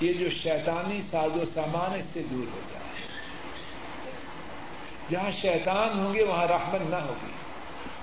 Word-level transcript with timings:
یہ 0.00 0.12
جو 0.12 0.30
شیطانی 0.30 1.02
ساز 1.02 1.42
و 1.42 1.44
سامان 1.44 1.98
اس 1.98 2.04
سے 2.04 2.22
دور 2.30 2.46
ہو 2.52 2.60
جائے۔ 2.72 3.06
جہاں 5.10 5.30
شیطان 5.30 5.98
ہوں 5.98 6.14
گے، 6.14 6.24
وہاں 6.24 6.46
رحمت 6.46 6.90
نہ 6.90 6.96
ہوگی۔ 6.96 7.32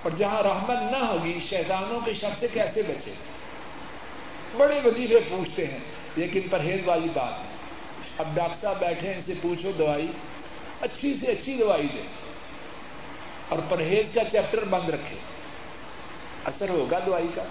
اور 0.01 0.11
جہاں 0.17 0.43
رحمت 0.43 0.91
نہ 0.91 1.05
ہوگی، 1.05 1.39
شیطانوں 1.49 1.99
کے 2.05 2.13
شخص 2.13 2.39
سے 2.39 2.47
کیسے 2.53 2.81
بچے؟ 2.81 3.13
بڑے 4.57 4.79
وظیفے 4.85 5.19
پوچھتے 5.19 5.67
ہیں، 5.67 5.79
لیکن 6.15 6.41
پرہیز 6.51 6.81
والی 6.85 7.07
بات 7.13 7.39
ہے۔ 7.39 7.55
اب 8.17 8.27
ڈاکٹر 8.33 8.55
صاحب 8.61 8.79
بیٹھے 8.79 9.07
ہیں، 9.07 9.15
ان 9.15 9.21
سے 9.21 9.33
پوچھو 9.41 9.71
دوائی۔ 9.71 10.07
اچھی 10.81 11.13
سے 11.13 11.27
اچھی 11.27 11.57
دوائی 11.57 11.87
دے 11.87 12.01
اور 13.49 13.59
پرہیز 13.69 14.09
کا 14.13 14.23
چیپٹر 14.23 14.65
بند 14.65 14.89
رکھے۔ 14.89 15.17
اثر 16.45 16.69
ہوگا 16.69 16.99
دوائی 17.05 17.27
کا؟ 17.35 17.43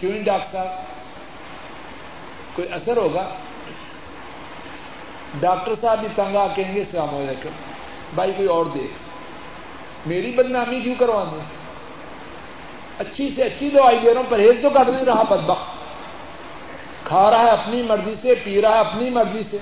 کیوں 0.00 0.12
نہیں 0.12 0.22
ڈاکٹر 0.22 0.48
صاحب؟ 0.48 0.68
کوئی 2.56 2.68
اثر 2.72 2.96
ہوگا؟ 2.96 3.34
ڈاکٹر 5.40 5.74
صاحب 5.74 6.00
بھی 6.00 6.08
تنگا 6.14 6.46
کہیں 6.54 6.74
گے، 6.74 6.80
السلام 6.80 7.14
علیکم، 7.14 7.48
بھائی 8.14 8.32
کوئی 8.32 8.48
اور 8.48 8.66
دیکھ۔ 8.66 8.92
میری 10.08 10.30
بدنامی 10.30 10.80
کیوں 10.80 10.94
کروا 10.94 11.24
دوں 11.24 11.40
اچھی 12.98 13.30
سے 13.30 13.42
اچھی 13.42 13.70
دوائی 13.70 13.98
دے 13.98 14.14
رہا 14.14 14.20
ہوں، 14.20 14.30
پرہیز 14.30 14.58
تو 14.62 14.70
کر 14.70 14.84
نہیں 14.84 15.04
رہا 15.04 15.22
بدبخت۔ 15.22 15.78
کھا 17.04 17.30
رہا 17.30 17.42
ہے 17.42 17.50
اپنی 17.50 17.82
مرضی 17.82 18.14
سے، 18.14 18.34
پی 18.44 18.62
رہا 18.62 18.70
ہے 18.70 18.78
اپنی 18.78 19.10
مرضی 19.10 19.42
سے۔ 19.42 19.58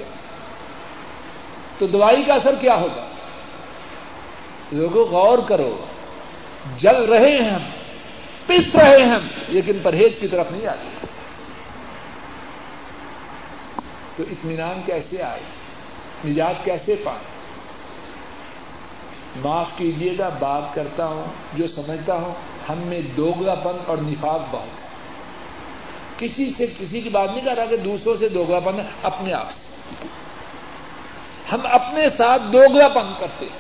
تو 1.78 1.86
دوائی 1.86 2.22
کا 2.22 2.34
اثر 2.34 2.54
کیا 2.60 2.74
ہوگا؟ 2.80 3.06
لوگوں، 4.72 5.04
غور 5.04 5.38
کرو۔ 5.48 5.86
جل 6.76 7.04
رہے 7.04 7.42
ہیں 7.42 7.50
ہم، 7.50 7.62
پس 8.46 8.76
رہے 8.76 8.96
ہیں 8.96 9.10
ہم، 9.10 9.28
لیکن 9.48 9.78
پرہیز 9.82 10.18
کی 10.20 10.28
طرف 10.28 10.50
نہیں 10.50 10.66
آتے۔ 10.66 11.06
تو 14.16 14.22
اطمینان 14.30 14.82
کیسے 14.86 15.22
آئے؟ 15.22 15.40
نجات 16.24 16.64
کیسے 16.64 16.94
پائے 17.04 17.18
معاف 19.42 19.70
کیجیے 19.76 20.12
گا 20.18 20.28
بات 20.38 20.74
کرتا 20.74 21.06
ہوں، 21.06 21.24
جو 21.54 21.66
سمجھتا 21.66 22.14
ہوں، 22.14 22.34
ہم 22.68 22.78
میں 22.78 23.00
دوگلا 23.16 23.54
پن 23.54 23.76
اور 23.86 23.98
نفاق 23.98 24.40
بہت 24.50 24.82
ہے۔ 24.82 24.86
کسی 26.18 26.50
سے 26.50 26.66
کسی 26.78 27.00
کی 27.00 27.08
بات 27.08 27.30
نہیں 27.30 27.44
کر 27.44 27.56
رہا 27.56 27.64
کہ 27.64 27.76
دوسروں 27.76 28.14
سے 28.14 28.28
دوگلا 28.28 28.60
پن 28.60 28.80
ہے، 28.80 28.86
اپنے 29.02 29.32
آپ 29.32 29.52
سے۔ 29.52 30.06
ہم 31.52 31.60
اپنے 31.64 32.08
ساتھ 32.08 32.42
دوگلا 32.52 32.88
پن 32.88 33.12
کرتے 33.18 33.46
ہیں۔ 33.46 33.58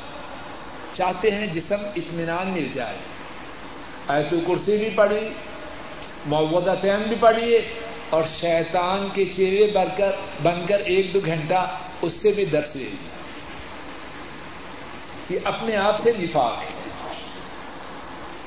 چاہتے 0.94 1.30
ہیں 1.30 1.46
جسم 1.46 1.76
اطمینان 1.96 2.52
مل 2.52 2.68
جائے۔ 2.72 2.96
ایت 4.08 4.30
کرسی 4.30 4.76
بھی 4.76 4.90
پڑھی 4.90 5.28
محبت 6.26 6.82
تین 6.82 7.02
بھی 7.02 7.16
پڑھیے، 7.20 7.68
اور 8.10 8.22
شیطان 8.22 9.08
کے 9.12 9.24
چہرے 9.24 9.72
بن 9.74 9.86
کر 9.96 10.10
بن 10.42 10.66
کر 10.66 10.78
ایک 10.78 11.14
دو 11.14 11.20
گھنٹہ 11.26 11.78
اس 12.02 12.12
سے 12.12 12.30
بھی 12.30 12.44
درس 12.44 12.76
لے 12.76 12.84
لیا 12.84 13.16
یہ 15.30 15.38
اپنے 15.44 15.76
آپ 15.76 16.00
سے 16.00 16.12
نفاق 16.18 16.62
ہے۔ 16.62 16.68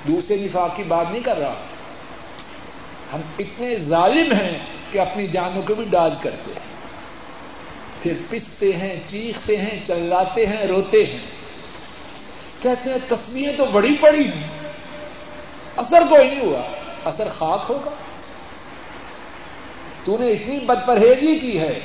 دوسرے 0.07 0.35
نفاق 0.37 0.75
کی 0.75 0.83
بات 0.83 1.05
نہیں 1.11 1.23
کر 1.23 1.37
رہا۔ 1.37 1.55
ہم 3.13 3.21
اتنے 3.39 3.75
ظالم 3.75 4.31
ہیں 4.31 4.59
کہ 4.91 4.99
اپنی 4.99 5.27
جانوں 5.27 5.61
کو 5.61 5.75
بھی 5.75 5.85
ڈاج 5.85 6.13
کرتے 6.21 6.51
ہیں۔ 6.51 6.69
پھر 8.03 8.13
پستے 8.29 8.73
ہیں، 8.75 8.95
چیختے 9.07 9.57
ہیں، 9.57 9.83
چلاتے 9.87 10.45
ہیں، 10.45 10.67
روتے 10.67 11.03
ہیں۔ 11.03 11.17
کہتے 12.61 12.89
ہیں 12.89 12.97
تصویریں 13.07 13.57
تو 13.57 13.65
بڑی 13.65 13.95
پڑی 13.95 14.27
ہیں۔ 14.27 14.47
اثر 15.75 16.01
کوئی 16.09 16.27
نہیں 16.27 16.41
ہوا۔ 16.41 16.61
اثر 17.03 17.27
خاک 17.29 17.65
ہوگا۔ 17.69 17.89
تو 20.03 20.17
نے 20.17 20.27
اتنی 20.27 20.59
بد 20.59 20.87
پرہیزی 20.87 21.39
کی 21.39 21.59
ہے۔ 21.59 21.79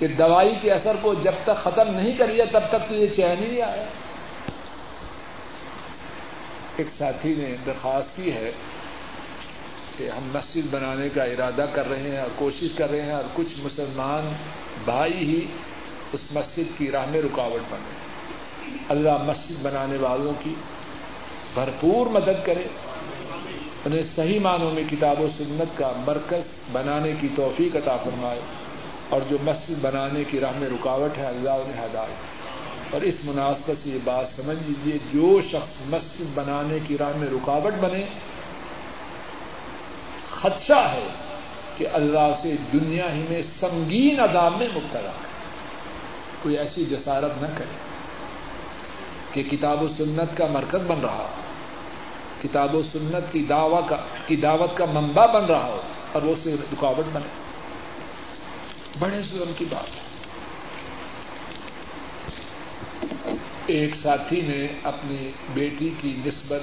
کہ 0.00 0.08
دوائی 0.08 0.54
کے 0.62 0.72
اثر 0.72 0.96
کو 1.02 1.14
جب 1.14 1.32
تک 1.44 1.56
ختم 1.56 1.94
نہیں 1.94 2.16
کر 2.16 2.26
لیا 2.26 2.44
تب 2.52 2.68
تک 2.68 2.86
تجھے 2.86 3.06
چین 3.06 3.34
نہیں 3.40 3.62
آیا۔ 3.62 3.84
ایک 6.76 6.88
ساتھی 6.90 7.34
نے 7.34 7.56
درخواست 7.66 8.16
کی 8.16 8.32
ہے 8.32 8.52
کہ 9.96 10.08
ہم 10.08 10.30
مسجد 10.34 10.66
بنانے 10.70 11.08
کا 11.08 11.22
ارادہ 11.22 11.66
کر 11.72 11.88
رہے 11.88 11.98
ہیں 11.98 12.18
اور 12.18 12.28
کوشش 12.36 12.72
کر 12.76 12.90
رہے 12.90 13.02
ہیں 13.02 13.12
اور 13.12 13.24
کچھ 13.34 13.60
مسلمان 13.62 14.32
بھائی 14.84 15.16
ہی 15.16 15.46
اس 16.12 16.20
مسجد 16.32 16.78
کی 16.78 16.90
راہ 16.90 17.06
میں 17.06 17.22
رکاوٹ 17.22 17.60
بن 17.70 17.78
رہے 17.88 17.96
ہیں۔ 17.96 18.78
اللہ 18.88 19.22
مسجد 19.26 19.54
بنانے 19.62 19.96
والوں 19.96 20.32
کی 20.42 20.54
بھرپور 21.54 22.06
مدد 22.06 22.46
کرے۔ 22.46 22.64
انہیں 23.84 24.02
صحیح 24.02 24.40
معنوں 24.40 24.70
میں 24.70 24.82
کتاب 24.90 25.20
و 25.20 25.28
سنت 25.28 25.78
کا 25.78 25.92
مرکز 26.06 26.42
بنانے 26.72 27.12
کی 27.20 27.28
توفیق 27.36 27.76
عطا 27.76 27.96
فرمائے۔ 27.96 28.40
اور 29.10 29.20
جو 29.28 29.36
مسجد 29.42 29.78
بنانے 29.80 30.24
کی 30.24 30.40
راہ 30.40 30.58
میں 30.58 30.68
رکاوٹ 30.68 31.18
ہے، 31.18 31.26
اللہ 31.26 31.50
انہیں 31.50 31.84
ہدایت 31.84 32.94
اور 32.94 33.00
اس 33.00 33.18
مناسبت 33.24 33.78
سے 33.82 33.90
یہ 33.90 33.98
بات 34.04 34.26
سمجھ 34.26 34.58
لیجیے 34.66 34.98
جو 35.12 35.40
شخص 35.40 35.74
مسجد 35.86 36.28
بنانے 36.34 36.78
کی 36.88 36.98
راہ 36.98 37.16
میں 37.16 37.28
رکاوٹ 37.28 37.74
بنے، 37.80 38.04
خدشہ 40.40 40.80
ہے 40.92 41.08
کہ 41.76 41.86
اللہ 41.92 42.32
سے 42.42 42.54
دنیا 42.72 43.12
ہی 43.14 43.24
میں 43.28 43.42
سنگین 43.42 44.20
عذاب 44.20 44.56
میں 44.58 44.68
مبتلا 44.74 45.08
ہے۔ 45.08 45.28
کوئی 46.42 46.58
ایسی 46.58 46.84
جسارت 46.84 47.42
نہ 47.42 47.46
کرے 47.56 47.76
کہ 49.32 49.42
کتاب 49.42 49.82
و 49.82 49.88
سنت 49.88 50.36
کا 50.36 50.46
مرکز 50.46 50.86
بن 50.86 51.00
رہا 51.00 51.18
ہو، 51.18 51.42
کتاب 52.42 52.74
و 52.74 52.82
سنت 52.82 53.32
کی 53.32 53.46
کی 54.26 54.36
دعوت 54.36 54.76
کا 54.76 54.84
منبع 54.84 55.26
بن 55.26 55.44
رہا 55.44 55.66
ہو 55.66 55.80
اور 56.12 56.22
وہ 56.22 56.34
سے 56.42 56.54
رکاوٹ 56.72 57.04
بنے۔ 57.12 57.49
بڑے 58.98 59.22
ظلم 59.22 59.52
کی 59.58 59.64
بات 59.70 59.88
ہے۔ 59.88 60.10
ایک 63.66 63.94
ساتھی 63.94 64.40
نے 64.40 64.68
اپنی 64.82 65.30
بیٹی 65.54 65.90
کی 66.00 66.16
نسبت 66.26 66.62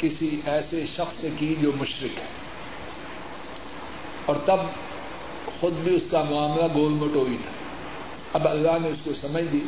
کسی 0.00 0.40
ایسے 0.44 0.84
شخص 0.86 1.14
سے 1.14 1.28
کی 1.38 1.54
جو 1.60 1.72
مشرق 1.76 2.18
ہے۔ 2.18 2.24
اور 4.26 4.36
تب 4.44 4.56
خود 5.60 5.72
بھی 5.72 5.94
اس 5.94 6.04
کا 6.10 6.24
معاملہ 6.30 6.64
گول 6.74 6.92
مٹوئی 6.92 7.36
تھا۔ 7.42 7.50
اب 8.32 8.48
اللہ 8.48 8.70
نے 8.82 8.88
اس 8.88 9.00
کو 9.04 9.12
سمجھ 9.14 9.44
دی۔ 9.44 9.60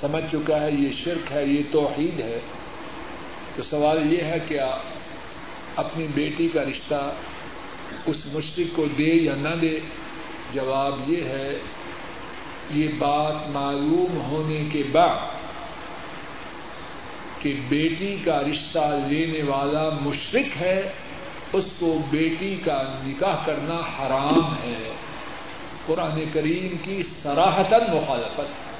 سمجھ 0.00 0.24
چکا 0.32 0.60
ہے 0.60 0.70
یہ 0.72 0.92
شرک 0.92 1.32
ہے، 1.32 1.44
یہ 1.44 1.62
توحید 1.70 2.20
ہے۔ 2.20 2.40
تو 3.56 3.62
سوال 3.62 4.12
یہ 4.12 4.24
ہے 4.24 4.38
کہ 4.48 4.60
اپنی 5.76 6.06
بیٹی 6.06 6.48
کا 6.48 6.62
رشتہ 6.62 7.14
اس 8.06 8.26
مشرق 8.32 8.76
کو 8.76 8.84
دے 8.84 9.24
یا 9.24 9.34
نہ 9.34 9.56
دے؟ 9.62 9.80
جواب 10.52 11.10
یہ 11.10 11.24
ہے 11.24 11.58
یہ 12.70 12.88
بات 12.98 13.50
معلوم 13.50 14.20
ہونے 14.20 14.68
کے 14.72 14.82
بعد 14.92 15.16
کہ 17.38 17.60
بیٹی 17.68 18.16
کا 18.24 18.40
رشتہ 18.50 18.98
لینے 19.08 19.42
والا 19.42 19.88
مشرق 20.00 20.56
ہے، 20.60 20.92
اس 21.52 21.72
کو 21.78 21.98
بیٹی 22.10 22.56
کا 22.64 22.82
نکاح 23.04 23.46
کرنا 23.46 23.74
حرام 23.74 24.54
ہے۔ 24.54 24.94
قرآن 25.86 26.24
کریم 26.32 26.76
کی 26.82 27.02
سراہتن 27.02 27.96
مخالفت۔ 27.96 28.72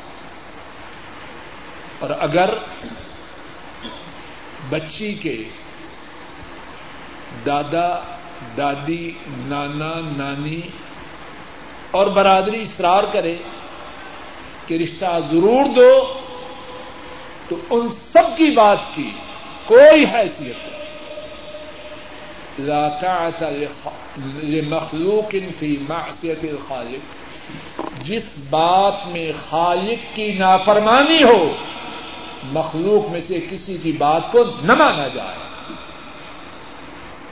اور 1.98 2.10
اگر 2.20 2.54
بچی 4.68 5.14
کے 5.14 5.44
دادا، 7.46 8.16
دادی، 8.56 9.12
نانا، 9.26 9.94
نانی 10.16 10.60
اور 11.92 12.06
برادری 12.06 12.62
اصرار 12.62 13.02
کرے 13.12 13.36
کہ 14.66 14.74
رشتہ 14.74 15.20
ضرور 15.32 15.64
دو، 15.76 16.12
تو 17.48 17.56
ان 17.70 17.88
سب 17.88 18.36
کی 18.36 18.54
بات 18.54 18.78
کی 18.94 19.10
کوئی 19.66 20.04
حیثیت 20.04 20.56
نہیں۔ 20.56 20.72
مخلوق 24.62 25.34
فی 25.58 25.76
معصیت 25.88 26.38
الخالق، 26.42 27.22
جس 28.04 28.38
بات 28.50 28.94
میں 29.06 29.32
خالق 29.48 30.16
کی 30.16 30.28
نافرمانی 30.28 31.22
ہو، 31.22 31.56
مخلوق 32.44 33.10
میں 33.10 33.20
سے 33.20 33.40
کسی 33.50 33.76
کی 33.82 33.92
بات 33.92 34.32
کو 34.32 34.44
نہ 34.62 34.72
مانا 34.72 35.08
جائے۔ 35.08 35.36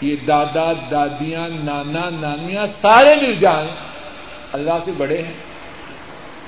یہ 0.00 0.16
دادا، 0.16 0.72
دادیاں، 0.90 1.48
نانا، 1.48 2.08
نانیاں 2.08 2.64
سارے 2.64 3.14
مل 3.20 3.34
جائیں۔ 3.34 3.89
اللہ 4.52 4.78
سے 4.84 4.92
بڑے 4.96 5.22
ہیں۔ 5.22 5.32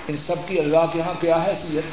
ان 0.09 0.17
سب 0.17 0.35
کی 0.47 0.59
اللہ 0.59 0.87
کے 0.93 0.99
یہاں 0.99 1.15
کیا 1.21 1.37
حیثیت؟ 1.47 1.85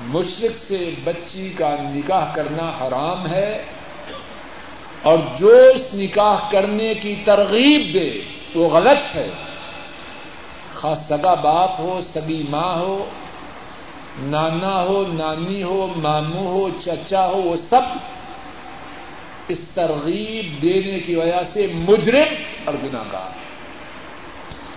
مشرق 0.00 0.58
سے 0.58 0.90
بچی 1.04 1.48
کا 1.50 1.76
نکاح 1.80 2.32
کرنا 2.34 2.62
حرام 2.62 3.26
ہے 3.26 3.64
اور 5.02 5.18
جو 5.38 5.48
اس 5.74 5.94
نکاح 5.94 6.50
کرنے 6.50 6.94
کی 6.94 7.16
ترغیب 7.24 7.94
دے 7.94 8.20
وہ 8.54 8.68
غلط 8.68 9.16
ہے۔ 9.16 9.28
خاص 10.74 11.08
سگا 11.08 11.34
باپ 11.34 11.70
ہو، 11.78 12.00
سگی 12.00 12.42
ماں 12.48 12.76
ہو، 12.76 13.10
نانا 14.18 14.84
ہو، 14.84 15.04
نانی 15.12 15.62
ہو، 15.62 15.86
ماموں 15.96 16.46
ہو، 16.46 16.68
چچا 16.70 17.26
ہو، 17.26 17.42
وہ 17.42 17.56
سب 17.56 17.82
اس 19.48 19.68
ترغیب 19.74 20.62
دینے 20.62 20.98
کی 20.98 21.14
وجہ 21.14 21.42
سے 21.42 21.66
مجرم 21.74 22.34
اور 22.64 22.74
گناگار 22.82 23.45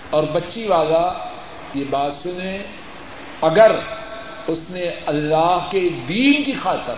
اور 0.10 0.24
بچی 0.24 0.68
والا 0.68 1.30
یہ 1.74 1.84
بات 1.90 2.14
سنے 2.14 2.58
اگر 3.42 3.72
اس 4.48 4.70
نے 4.70 4.84
اللہ 5.06 5.68
کے 5.72 5.90
دین 5.90 6.44
کی 6.44 6.52
خاطر 6.52 6.94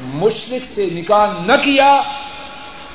مشرق 0.00 0.66
سے 0.66 0.86
نکاح 0.92 1.26
نہ 1.46 1.52
کیا، 1.52 1.92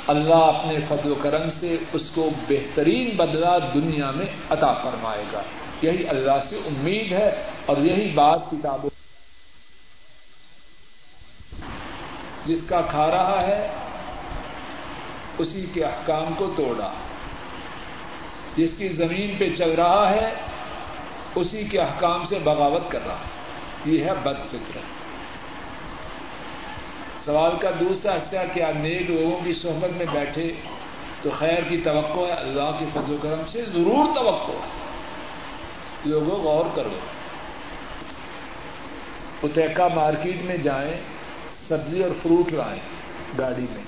اللہ 0.08 0.36
اپنے 0.36 0.80
فضل 0.88 1.12
و 1.12 1.16
کرم 1.16 1.50
سے 1.50 1.78
اس 1.94 2.10
کو 2.10 2.30
بہترین 2.50 3.16
بدلا 3.16 3.58
دنیا 3.58 4.12
میں 4.12 4.26
عطا 4.50 4.74
فرمائے 4.74 5.24
گا۔ 5.34 5.42
یہی 5.82 6.08
اللہ 6.08 6.40
سے 6.44 6.56
امید 6.66 7.12
ہے 7.12 7.44
اور 7.66 7.78
یہی 7.78 8.12
بات 8.12 8.40
کتابوں 8.52 8.90
جس 12.46 12.62
کا 12.70 12.82
کھا 12.82 13.08
رہا 13.08 13.48
ہے، 13.48 13.68
اسی 15.38 15.66
کے 15.74 15.84
احکام 15.84 16.34
کو 16.38 16.54
توڑا۔ 16.58 16.92
جس 18.58 18.76
کی 18.78 18.88
زمین 18.88 19.38
پہ 19.38 19.56
چل 19.58 19.72
رہا 19.72 20.10
ہے، 20.10 20.34
اسی 21.36 21.64
کے 21.64 21.80
احکام 21.80 22.26
سے 22.26 22.40
بغاوت 22.40 22.92
کر 22.92 23.00
رہا 23.08 23.18
یہ 23.86 24.04
ہے 24.04 24.12
بد 24.24 24.50
فکر۔ 24.50 24.80
سوال 27.26 27.52
کا 27.62 27.70
دوسرا 27.80 28.16
حصہ، 28.16 28.36
کیا 28.54 28.72
نیک 28.76 29.12
لوگوں 29.12 29.40
کی 29.44 29.54
صحبت 29.54 29.98
میں 29.98 30.06
بیٹھے 30.12 30.54
تو 31.22 31.30
خیر 31.40 31.64
کی 31.70 31.78
توقع 31.78 32.20
ہے، 32.20 32.32
اللہ 32.32 32.76
کے 32.80 32.86
فضل 32.94 33.14
و 33.14 33.18
کرم 33.22 33.42
سے 33.48 33.64
ضرور 33.66 34.16
توقع 34.16 34.52
ہے۔ 34.52 34.88
لوگوں 36.06 36.44
غور 36.44 36.66
کرو۔ 36.76 36.98
اتحکا 39.44 39.88
مارکیٹ 39.88 40.46
میں 40.46 40.58
جائیں، 40.58 40.94
سبزی 41.68 42.04
اور 42.04 42.12
فروٹ 42.24 42.54
لائیں 42.54 42.82
گاڑی 43.38 43.66
میں۔ 43.74 43.84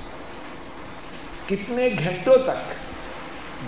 کتنے 1.50 1.90
گھنٹوں 2.00 2.38
تک 2.38 2.89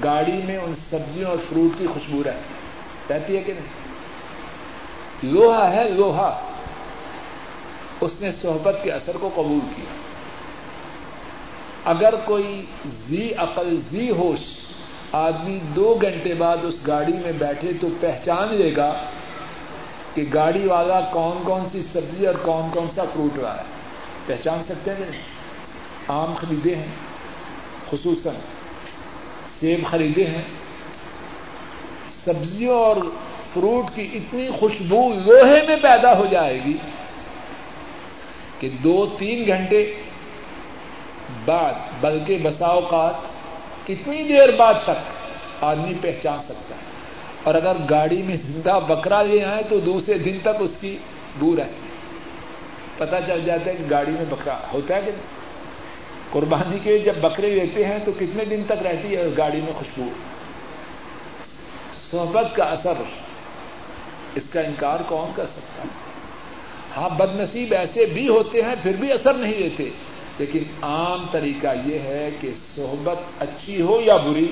گاڑی 0.04 0.42
میں 0.44 0.58
ان 0.58 0.76
سبزیوں 0.76 1.30
اور 1.30 1.38
فروٹ 1.50 1.80
کی 1.80 1.88
خوشبو 1.88 2.24
رہتی 2.24 3.14
رہتی 3.14 3.38
ہے 3.38 3.42
کہ 3.42 3.54
نہیں؟ 3.54 3.92
لوہا 5.24 5.72
ہے 5.72 5.90
لوہا۔ 5.90 6.52
اس 8.02 8.22
نے 8.22 8.32
صحبت 8.32 8.78
کے 8.84 8.92
اثر 8.92 9.18
کو 9.18 9.30
قبول 9.36 9.60
کیا۔ 9.76 9.94
اگر 11.86 12.14
کوئی 12.26 12.66
زی 12.86 13.34
عقل، 13.34 13.80
زی 13.90 14.10
ہوش 14.10 14.60
آدمی 15.12 15.60
دو 15.76 15.98
گھنٹے 16.02 16.34
بعد 16.34 16.58
اس 16.64 16.88
گاڑی 16.88 17.14
میں 17.14 17.32
بیٹھے 17.32 17.72
تو 17.82 17.88
پہچان 18.00 18.56
لے 18.56 18.76
گا 18.78 19.04
کہ 20.14 20.26
گاڑی 20.34 20.68
والا 20.68 21.02
کون 21.02 21.44
کون 21.46 21.70
سی 21.70 21.82
سبزی 21.82 22.28
اور 22.28 22.36
کون 22.36 22.70
کون 22.74 22.88
سا 22.96 23.04
فروٹ 23.14 23.40
رہا 23.40 23.58
ہے۔ 23.58 23.64
پہچان 24.26 24.64
سکتے 24.64 24.92
ہیں 24.92 25.06
نہیں؟ 25.10 25.22
آم 26.08 26.34
خریدے 26.34 26.76
ہیں، 26.76 26.92
خصوصاً۔ 27.90 28.34
سیب 29.62 29.86
خریدے 29.86 30.26
ہیں 30.26 30.42
سبزیوں 32.10 32.80
اور 32.80 32.96
فروٹ 33.54 33.96
کی 33.96 34.10
اتنی 34.14 34.50
خوشبو 34.60 35.14
لوہے 35.26 35.62
میں 35.68 35.76
پیدا 35.76 36.18
ہو 36.18 36.26
جائے 36.26 36.60
گی 36.66 36.78
کہ 38.60 38.70
دو 38.70 39.06
تین 39.20 39.48
گھنٹے 39.48 39.94
بعد، 41.46 41.74
بلکہ 42.00 42.38
بسا 42.44 42.66
اوقات 42.66 43.14
کتنی 43.88 44.24
دیر 44.24 44.52
بعد 44.52 44.74
تک 44.84 45.64
آدمی 45.64 45.94
پہچان 46.02 46.40
سکتا 46.40 46.76
ہے۔ 46.76 46.82
اور 47.44 47.56
اگر 47.56 47.72
گاڑی 47.90 48.22
میں 48.22 48.36
زندہ 48.36 48.80
بکرا 48.88 49.22
لے 49.22 49.44
آئے 49.44 49.64
تو 49.70 49.80
دوسرے 49.80 50.18
دن 50.18 50.38
تک 50.42 50.58
اس 50.60 50.78
کی 50.82 50.98
بو 51.40 51.56
رہتی 51.56 51.88
پتا 52.98 53.22
چل 53.22 53.42
جاتا 53.46 53.72
ہے 53.72 53.76
کہ 53.76 53.84
گاڑی 53.90 54.12
میں 54.12 54.26
بکرا 54.30 54.60
ہوتا 54.74 54.96
ہے 54.96 55.02
کہ 55.02 55.12
نہیں۔ 55.12 55.41
قربانی 56.32 56.80
کے 56.84 56.98
جب 56.98 57.16
بکرے 57.16 57.50
لیتے 57.50 57.86
ہیں 57.86 58.00
تو 58.06 58.12
کتنے 58.20 58.46
دن 58.46 58.64
تک 58.66 58.84
رہتی 58.84 59.16
ہے 59.16 59.28
گاڑی 59.38 59.62
میں 59.62 59.74
خوشبو؟ 59.74 60.10
صحبت 62.12 62.56
کا 62.56 62.64
اثر، 62.64 62.94
اس 64.36 64.50
کا 64.50 64.62
انکار 64.62 65.00
کون 65.08 65.32
کر 65.36 65.46
سکتا 65.46 65.84
ہے؟ 65.84 65.88
ہاں 66.98 67.10
بد 67.10 67.36
نصیب 67.36 67.74
ایسے 67.74 68.06
بھی 68.06 68.28
ہوتے 68.28 68.62
ہیں، 68.62 68.76
پھر 68.84 68.94
بھی 68.94 69.12
اثر 69.12 69.34
نہیں 69.34 69.54
دیتے 69.54 69.90
لیکن 70.40 70.64
عام 70.82 71.26
طریقہ 71.32 71.68
یہ 71.86 72.00
ہے 72.00 72.30
کہ 72.42 72.52
صحبت 72.76 73.42
اچھی 73.42 73.82
ہو 73.82 74.02
یا 74.02 74.18
بری، 74.18 74.52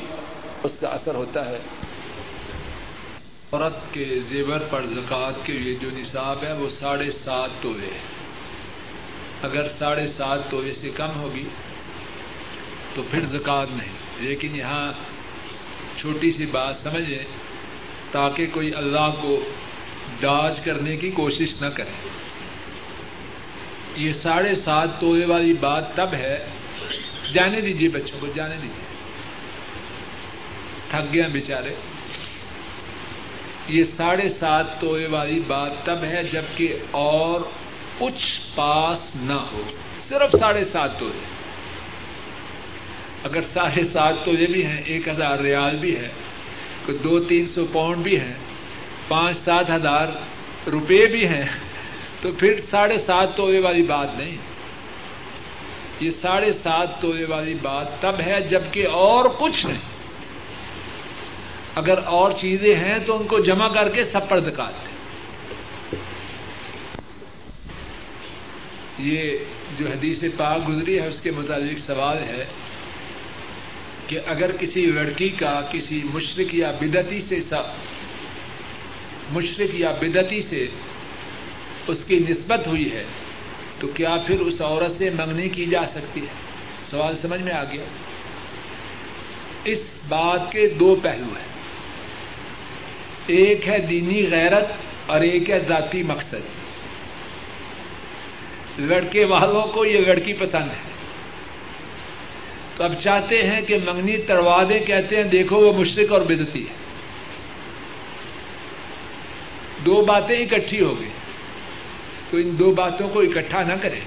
اس 0.64 0.78
کا 0.80 0.88
اثر 0.88 1.16
ہوتا 1.16 1.46
ہے۔ 1.46 1.58
عورت 3.54 3.94
کے 3.94 4.20
زیور 4.30 4.60
پر 4.70 4.86
زکوٰۃ 4.86 5.46
کے 5.46 5.54
لیے 5.54 5.76
جو 5.76 5.90
نصاب 5.94 6.44
ہے، 6.44 6.54
وہ 6.54 6.70
ساڑھے 6.80 7.12
سات 7.12 7.50
توے۔ 7.62 7.86
ہے 7.86 8.20
اگر 9.44 9.70
ساڑھے 9.78 10.08
سات 10.08 10.40
توے 10.50 10.72
سے 10.74 10.90
کم 10.90 11.20
ہوگی 11.22 11.44
تو 12.96 13.04
پھر 13.12 13.26
زکوٰۃ 13.26 13.66
نہیں۔ 13.70 13.94
لیکن 14.20 14.56
یہاں 14.56 14.92
چھوٹی 16.00 16.32
سی 16.32 16.46
بات 16.46 16.76
سمجھیں 16.76 17.26
تاکہ 18.12 18.46
کوئی 18.54 18.76
اللہ 18.76 19.10
کو 19.22 19.50
ڈاج 20.20 20.60
کرنے 20.60 20.98
کی 20.98 21.12
کوشش 21.12 21.62
نہ 21.62 21.68
کرے۔ 21.68 22.10
یہ 23.96 24.14
ساڑھے 24.14 24.56
سات 24.56 25.00
توے 25.00 25.26
والی 25.26 25.54
بات 25.54 25.96
تب 25.96 26.10
ہے۔ 26.14 26.46
جانے 27.34 27.62
دیجیے 27.62 27.90
بچوں 27.90 28.20
کو، 28.20 28.28
جانے 28.36 28.56
دیجیے 28.56 28.90
تھک 30.90 31.14
گیا 31.14 31.28
بیچارے۔ 31.28 31.76
یہ 33.68 33.84
ساڑھے 33.84 34.30
سات 34.30 34.82
توے 34.82 35.08
والی 35.08 35.40
بات 35.40 35.86
تب 35.86 36.04
ہے 36.04 36.24
جبکہ 36.24 36.74
اور 36.92 37.42
کچھ 37.98 38.40
پاس 38.56 39.16
نہ 39.16 39.34
ہو۔ 39.34 39.62
صرف 40.10 40.32
ساڑھے 40.40 40.66
سات 40.66 41.00
توے۔ 41.00 41.39
اگر 43.24 43.42
ساڑھے 43.54 43.84
سات 43.84 44.16
توے 44.26 44.46
بھی 44.52 44.66
ہیں، 44.66 44.82
ایک 44.86 45.08
ہزار 45.08 45.40
ریال 45.40 45.78
بھی 45.78 45.98
ہے 45.98 46.10
کوئی 46.86 46.98
دو 46.98 47.20
تین 47.20 47.48
سو 47.48 47.66
پاؤنڈ 47.72 47.98
بھی 47.98 48.20
ہیں، 48.20 48.34
پانچ 49.08 49.38
سات 49.38 49.70
ہزار 49.70 50.08
روپے 50.70 51.06
بھی 51.06 51.28
ہیں، 51.28 51.46
تو 52.22 52.32
پھر 52.32 52.54
ساڑھے 52.70 52.98
سات 52.98 53.38
توے 53.38 53.60
والی 53.60 53.82
بات 53.82 54.10
نہیں۔ 54.18 54.38
یہ 56.00 56.10
ساڑھے 56.10 56.52
سات 56.52 57.02
توے 57.02 57.26
والی 57.26 57.54
بات 57.62 58.02
تب 58.02 58.20
ہے 58.26 58.42
جبکہ 58.42 58.88
اور 58.88 59.30
کچھ 59.40 59.66
نہیں۔ 59.66 59.82
اگر 61.76 62.04
اور 62.06 62.32
چیزیں 62.32 62.76
ہیں 62.76 63.00
تو 63.06 63.18
ان 63.18 63.28
کو 63.28 63.40
جمع 63.40 63.68
کر 63.68 63.90
کے 63.90 64.04
سب 64.04 64.30
پر 64.30 64.40
دکھاتے 64.40 64.90
یہ 68.98 69.38
جو 69.78 69.88
حدیث 69.88 70.24
پاک 70.38 70.70
گزری 70.70 71.00
ہے، 71.00 71.08
اس 71.08 71.22
کے 71.22 71.32
متعلق 71.32 71.80
سوال 71.80 72.18
ہے۔ 72.18 72.46
کہ 74.10 74.20
اگر 74.26 74.52
کسی 74.52 74.86
لڑکی 74.86 75.30
کا، 75.30 75.62
کسی 75.74 76.02
مشرق 76.14 76.56
یا 76.56 76.72
بدتی 76.82 77.22
سے 77.22 77.40
مشرق 79.30 79.76
یا 79.76 79.92
بدتی 79.92 80.42
سے 80.42 80.68
اس 81.88 82.04
کی 82.04 82.16
نسبت 82.30 82.68
ہوئی 82.68 82.92
ہے، 82.92 83.04
تو 83.80 83.88
کیا 83.88 84.16
پھر 84.28 84.40
اس 84.40 84.62
عورت 84.62 84.92
سے 84.92 85.10
منگنی 85.10 85.50
کی 85.50 85.66
جا 85.66 85.86
سکتی 85.86 86.22
ہے؟ 86.22 86.34
سوال 86.90 87.16
سمجھ 87.16 87.42
میں 87.42 87.54
آ 87.54 87.64
گیا؟ 87.64 87.84
اس 89.64 89.98
بات 90.08 90.52
کے 90.52 90.70
دو 90.70 90.96
پہلو 91.04 91.26
ہیں۔ 91.26 91.50
ایک 93.28 93.68
ہے 93.68 93.80
دینی 93.80 94.32
غیرت 94.32 94.66
اور 95.06 95.22
ایک 95.22 95.50
ہے 95.50 95.60
ذاتی 95.60 96.04
مقصد۔ 96.04 96.36
لڑکے 98.80 99.26
والوں 99.26 99.68
کو 99.68 99.86
یہ 99.86 100.00
لڑکی 100.00 100.34
پسند 100.34 100.72
ہے۔ 100.72 100.99
تو 102.80 102.86
اب 102.86 102.94
چاہتے 102.94 103.36
ہیں 103.44 103.62
کہ 103.62 103.78
منگنی 103.86 104.18
تروا 104.18 104.64
دیں 104.64 104.80
کہتے 104.80 105.16
ہیں 105.16 105.24
دیکھو 105.24 105.58
وہ 105.58 105.74
مشرق 105.74 106.12
اور 106.12 106.22
بدتی 106.22 106.68
ہے۔ 106.68 106.74
دو 109.86 110.06
باتیں 110.06 110.38
اکٹھی 110.38 110.82
ہو 110.82 111.00
گئی۔ 111.00 111.10
تو 112.30 112.38
ان 112.38 112.60
دو 112.60 112.72
باتوں 112.72 113.10
کو 113.10 113.20
اکٹھا 113.20 113.62
نہ 113.62 113.74
کرے۔ 113.82 114.00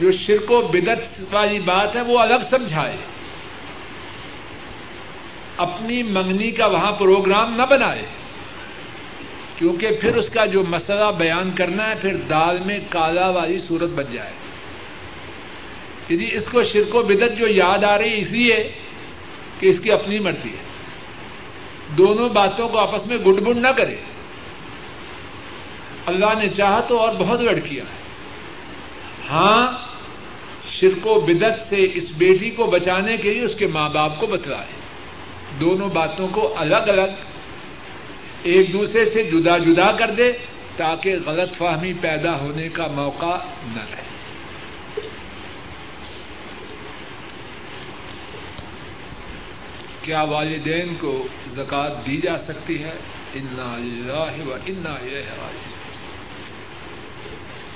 جو 0.00 0.12
شرک 0.12 0.50
و 0.50 0.60
بدت 0.60 1.20
والی 1.32 1.58
بات 1.58 1.96
ہے، 1.96 2.00
وہ 2.00 2.18
الگ 2.18 2.44
سمجھائے۔ 2.50 2.96
اپنی 5.56 6.02
منگنی 6.02 6.50
کا 6.50 6.66
وہاں 6.66 6.92
پروگرام 6.92 7.56
نہ 7.56 7.62
بنائے۔ 7.70 8.02
کیونکہ 9.56 9.88
پھر 10.00 10.16
اس 10.16 10.28
کا 10.28 10.44
جو 10.44 10.62
مسئلہ 10.62 11.12
بیان 11.18 11.50
کرنا 11.50 11.88
ہے، 11.88 11.94
پھر 12.00 12.16
دال 12.16 12.58
میں 12.66 12.78
کالا 12.88 13.28
والی 13.28 13.58
صورت 13.58 13.90
بن 13.90 14.04
جائے۔ 14.12 14.32
یعنی 16.10 16.28
اس 16.32 16.46
کو 16.46 16.62
شرک 16.62 16.94
و 16.94 17.02
بدت 17.02 17.38
جو 17.38 17.46
یاد 17.48 17.84
آ 17.84 17.98
رہی 17.98 18.20
اس 18.20 18.30
لیے 18.30 18.72
کہ 19.60 19.66
اس 19.66 19.80
کی 19.80 19.92
اپنی 19.92 20.18
مرضی 20.18 20.48
ہے۔ 20.48 20.70
دونوں 21.98 22.28
باتوں 22.28 22.68
کو 22.68 22.78
آپس 22.78 23.06
میں 23.06 23.16
گڈ 23.16 23.40
بڈ 23.40 23.56
نہ 23.56 23.68
کرے۔ 23.68 23.94
اللہ 26.06 26.42
نے 26.42 26.48
چاہا 26.48 26.80
تو 26.80 26.98
اور 26.98 27.14
بہت 27.18 27.40
لڑکیاں 27.40 27.84
ہیں 27.84 28.00
ہاں 29.30 29.72
شرک 30.70 31.06
و 31.06 31.20
بدت 31.20 31.68
سے 31.68 31.76
اس 31.94 32.10
بیٹی 32.18 32.50
کو 32.50 32.66
بچانے 32.66 33.16
کے 33.16 33.34
لیے 33.34 33.42
اس 33.42 33.54
کے 33.54 33.66
ماں 33.66 33.88
باپ 33.88 34.20
کو 34.20 34.26
بتلائے۔ 34.26 34.80
دونوں 35.60 35.88
باتوں 35.88 36.28
کو 36.28 36.54
الگ 36.56 36.84
الگ 36.86 37.10
ایک 38.42 38.72
دوسرے 38.72 39.04
سے 39.04 39.22
جدا 39.22 39.58
جدا 39.58 39.92
کر 39.92 40.10
دے 40.10 40.32
تاکہ 40.76 41.14
غلط 41.26 41.56
فہمی 41.58 41.92
پیدا 41.92 42.40
ہونے 42.40 42.68
کا 42.68 42.86
موقع 42.86 43.36
نہ 43.66 43.80
رہے۔ 43.90 44.09
کیا 50.02 50.22
والدین 50.22 50.94
کو 51.00 51.26
زکوٰۃ 51.54 52.06
دی 52.06 52.16
جا 52.16 52.38
سکتی 52.38 52.82
ہے؟ 52.82 52.92
انا 53.34 53.74
اللہ 53.74 54.48
و 54.48 54.54
انا 54.66 54.94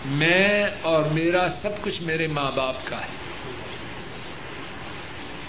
میں 0.04 0.64
اور 0.82 1.04
میرا 1.04 1.46
سب 1.62 1.70
کچھ 1.82 2.02
میرے 2.02 2.26
ماں 2.26 2.50
باپ 2.50 2.76
کا 2.84 3.00
ہے۔ 3.00 3.24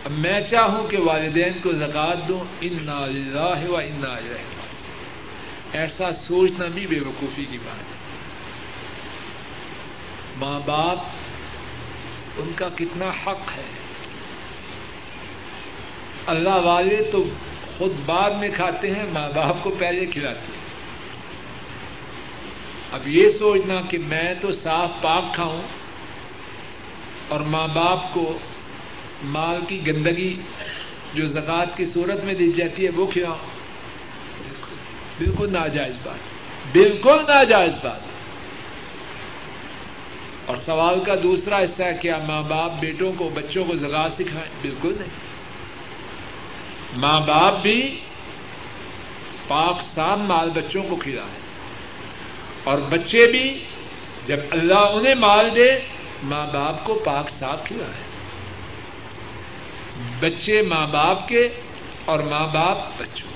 اب 0.05 0.11
میں 0.11 0.39
چاہوں 0.41 0.87
کہ 0.87 0.97
والدین 0.97 1.53
کو 1.63 1.71
زکات 1.71 2.27
دوں۔ 2.27 2.39
انا 2.61 3.03
اللہ 3.03 3.69
و 3.69 3.75
انا 3.75 4.15
ایسا 5.71 6.11
سوچنا 6.11 6.65
بھی 6.65 6.87
بے 6.87 6.99
وقوفی 6.99 7.45
کی 7.45 7.57
بات 7.57 7.79
ہے۔ 7.79 7.95
ماں 10.37 10.59
باپ، 10.65 10.97
ان 12.37 12.51
کا 12.55 12.69
کتنا 12.75 13.05
حق 13.05 13.57
ہے؟ 13.57 13.84
اللہ 16.25 16.49
والے 16.49 17.09
تو 17.11 17.29
خود 17.77 17.91
بعد 18.05 18.31
میں 18.31 18.49
کھاتے 18.55 18.91
ہیں، 18.91 19.05
ماں 19.13 19.29
باپ 19.35 19.63
کو 19.63 19.75
پہلے 19.79 20.05
کھلاتے 20.05 20.39
ہیں۔ 20.39 20.65
اب 22.91 23.07
یہ 23.07 23.29
سوچنا 23.29 23.81
کہ 23.81 23.97
میں 23.97 24.33
تو 24.41 24.51
صاف 24.51 24.89
پاک 25.01 25.35
کھاؤں 25.35 25.61
اور 27.27 27.39
ماں 27.39 27.67
باپ 27.67 28.13
کو 28.13 28.37
مال 29.23 29.65
کی 29.67 29.87
گندگی 29.87 30.41
جو 31.13 31.27
زکات 31.27 31.77
کی 31.77 31.85
صورت 31.85 32.23
میں 32.23 32.33
دی 32.33 32.51
جاتی 32.51 32.85
ہے، 32.85 32.89
وہ 32.89 33.05
کھلاؤں۔ 33.05 33.55
بالکل 35.17 35.53
ناجائز 35.53 35.95
بات۔ 36.03 36.17
بالکل 36.71 37.17
ناجائز 37.27 37.73
بات۔ 37.83 37.99
اور 40.45 40.57
سوال 40.65 41.03
کا 41.03 41.13
دوسرا 41.23 41.57
حصہ 41.57 41.83
ہے، 41.83 41.97
کیا 42.01 42.19
ماں 42.27 42.41
باپ 42.41 42.71
بیٹوں 42.79 43.11
کو، 43.17 43.29
بچوں 43.33 43.65
کو 43.65 43.75
زکات 43.75 44.11
سکھائیں؟ 44.13 44.49
بالکل 44.61 44.95
نہیں۔ 44.99 45.34
ماں 46.95 47.19
باپ 47.19 47.61
بھی 47.61 47.99
پاک 49.47 49.81
سام 49.93 50.19
مال 50.21 50.49
بچوں 50.49 50.83
کو 50.83 50.95
کھلائیں 50.95 51.39
اور 52.63 52.77
بچے 52.77 53.31
بھی 53.31 53.65
جب 54.27 54.37
اللہ 54.51 54.73
انہیں 54.73 55.15
مال 55.15 55.55
دے، 55.55 55.79
ماں 56.23 56.47
باپ 56.53 56.83
کو 56.83 56.93
پاک 57.05 57.29
صاف 57.29 57.63
کھلائیں 57.65 58.05
بچے 60.19 60.61
ماں 60.61 60.87
باپ 60.87 61.27
کے 61.27 61.49
اور 62.05 62.19
ماں 62.19 62.47
باپ 62.47 62.77
بچوں۔ 62.97 63.29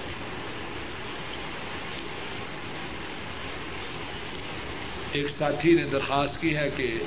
ایک 5.12 5.30
ساتھی 5.30 5.74
نے 5.74 5.84
درخواست 5.84 6.42
کی 6.42 6.58
ہے 6.58 6.70
کہ 6.78 6.98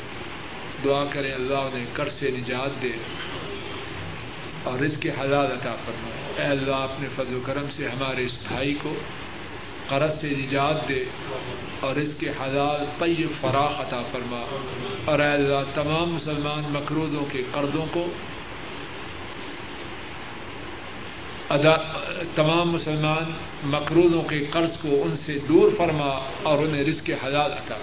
دعا 0.85 1.05
کریں 1.11 1.33
اللہ 1.33 1.55
انہیں 1.55 1.87
کر 1.93 2.09
سے 2.09 2.31
نجات 2.31 2.83
دے 2.83 2.93
اور 4.63 4.79
اس 4.79 4.97
کے 5.01 5.11
حلال 5.11 5.53
عطا 5.53 5.75
فرمائے۔ 5.85 6.22
اے 6.37 6.45
اللہ 6.45 6.77
اپنے 6.77 7.09
فضل 7.17 7.35
و 7.35 7.41
کرم 7.47 7.65
سے 7.71 7.89
ہمارے 7.89 8.25
اس 8.25 8.39
بھائی 8.49 8.75
کو 8.83 8.95
قرض 9.89 10.21
سے 10.21 10.29
نجات 10.31 10.89
دے 10.89 11.05
اور 11.81 11.97
اس 11.97 12.15
کے 12.15 12.29
حلال 12.29 12.85
طیب 12.99 13.29
فراخ 13.41 13.81
عطا 13.81 14.03
فرما۔ 14.13 14.45
اور 15.05 15.19
اے 15.19 15.27
اللہ، 15.27 15.59
تمام 15.75 16.15
مسلمان 16.15 16.63
مقروضوں 16.69 17.25
کے 17.33 17.43
قرضوں 17.53 17.87
کو 17.93 18.07
ادا، 21.51 21.77
تمام 22.35 22.73
مسلمان 22.73 23.33
مقروضوں 23.65 24.23
کے 24.23 24.45
قرض 24.45 24.77
کو 24.77 24.89
ان 24.89 25.17
سے 25.17 25.39
دور 25.49 25.73
فرما 25.79 26.31
اور 26.43 26.59
انہیں 26.59 26.85
رزق 26.85 27.11
حلال 27.25 27.53
عطا 27.53 27.77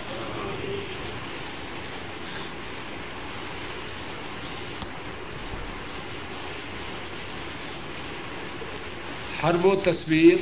ہر 9.43 9.55
وہ 9.55 9.75
تصویر 9.75 10.37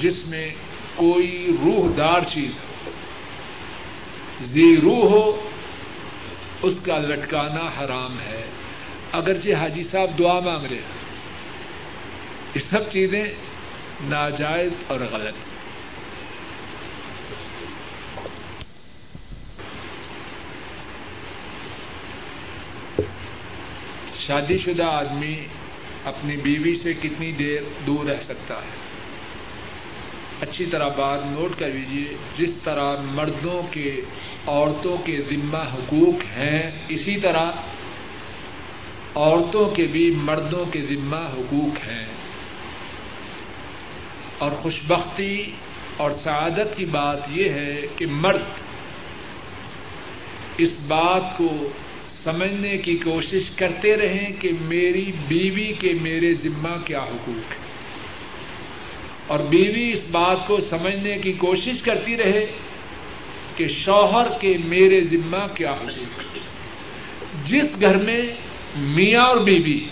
جس 0.00 0.26
میں 0.26 0.50
کوئی 0.94 1.56
روح 1.64 1.88
دار 1.96 2.20
چیز 2.32 2.50
ہو۔ 2.52 2.90
زی 4.44 4.76
روح 4.76 5.08
ہو، 5.10 5.48
اس 6.62 6.74
کا 6.86 6.98
لٹکانا 6.98 7.70
حرام 7.80 8.20
ہے۔ 8.20 8.42
اگرچہ 9.12 9.54
حاجی 9.54 9.82
صاحب 9.82 10.18
دعا 10.18 10.40
مانگ 10.40 10.66
رہے 10.66 10.76
ہیں۔ 10.76 11.04
یہ 12.54 12.60
سب 12.60 12.92
چیزیں 12.92 13.24
ناجائز 14.00 14.72
اور 14.86 15.00
غلط۔ 15.00 15.34
شادی 24.26 24.58
شدہ 24.58 24.82
آدمی 24.82 25.46
اپنی 26.04 26.36
بیوی 26.36 26.74
سے 26.76 26.92
کتنی 26.92 27.32
دیر 27.32 27.62
دور 27.86 28.06
رہ 28.06 28.22
سکتا 28.24 28.54
ہے۔ 28.54 28.84
اچھی 30.40 30.66
طرح 30.66 30.88
بات 30.88 31.20
نوٹ 31.26 31.58
کر 31.58 31.70
لیجیے 31.70 32.16
جس 32.38 32.54
طرح 32.64 32.96
مردوں 33.00 33.62
کے، 33.70 34.00
عورتوں 34.46 34.96
کے 34.98 35.22
ذمہ 35.30 35.74
حقوق 35.74 36.38
ہیں، 36.38 36.70
اسی 36.88 37.16
طرح 37.16 37.50
عورتوں 39.14 39.70
کے 39.70 39.82
بھی 39.82 40.10
مردوں 40.10 40.64
کے 40.64 40.80
ذمہ 40.80 41.28
حقوق 41.32 41.88
ہیں۔ 41.88 42.06
اور 44.38 44.50
خوشبختی 44.50 45.52
اور 45.96 46.10
سعادت 46.10 46.76
کی 46.76 46.84
بات 46.84 47.18
یہ 47.28 47.48
ہے 47.48 47.80
کہ 47.96 48.06
مرد 48.06 48.42
اس 50.58 50.76
بات 50.86 51.38
کو 51.38 51.68
سمجھنے 52.24 52.78
کی 52.78 52.96
کوشش 52.96 53.50
کرتے 53.56 53.96
رہیں 53.96 54.32
کہ 54.40 54.50
میری 54.60 55.12
بیوی 55.28 55.72
کے 55.72 55.92
میرے 56.00 56.34
ذمہ 56.34 56.76
کیا 56.84 57.02
حقوق 57.02 57.52
ہے۔ 57.52 57.64
اور 59.26 59.38
بیوی 59.38 59.92
اس 59.92 60.04
بات 60.10 60.46
کو 60.46 60.60
سمجھنے 60.60 61.18
کی 61.18 61.32
کوشش 61.32 61.82
کرتی 61.82 62.16
رہے 62.16 62.46
کہ 63.56 63.66
شوہر 63.68 64.38
کے 64.40 64.56
میرے 64.64 65.00
ذمہ 65.00 65.54
کیا 65.54 65.72
حقوق 65.72 66.36
ہے۔ 66.36 66.40
جس 67.46 67.80
گھر 67.80 67.96
میں 67.96 68.20
میاں 68.76 69.22
اور 69.22 69.36
بیوی 69.36 69.88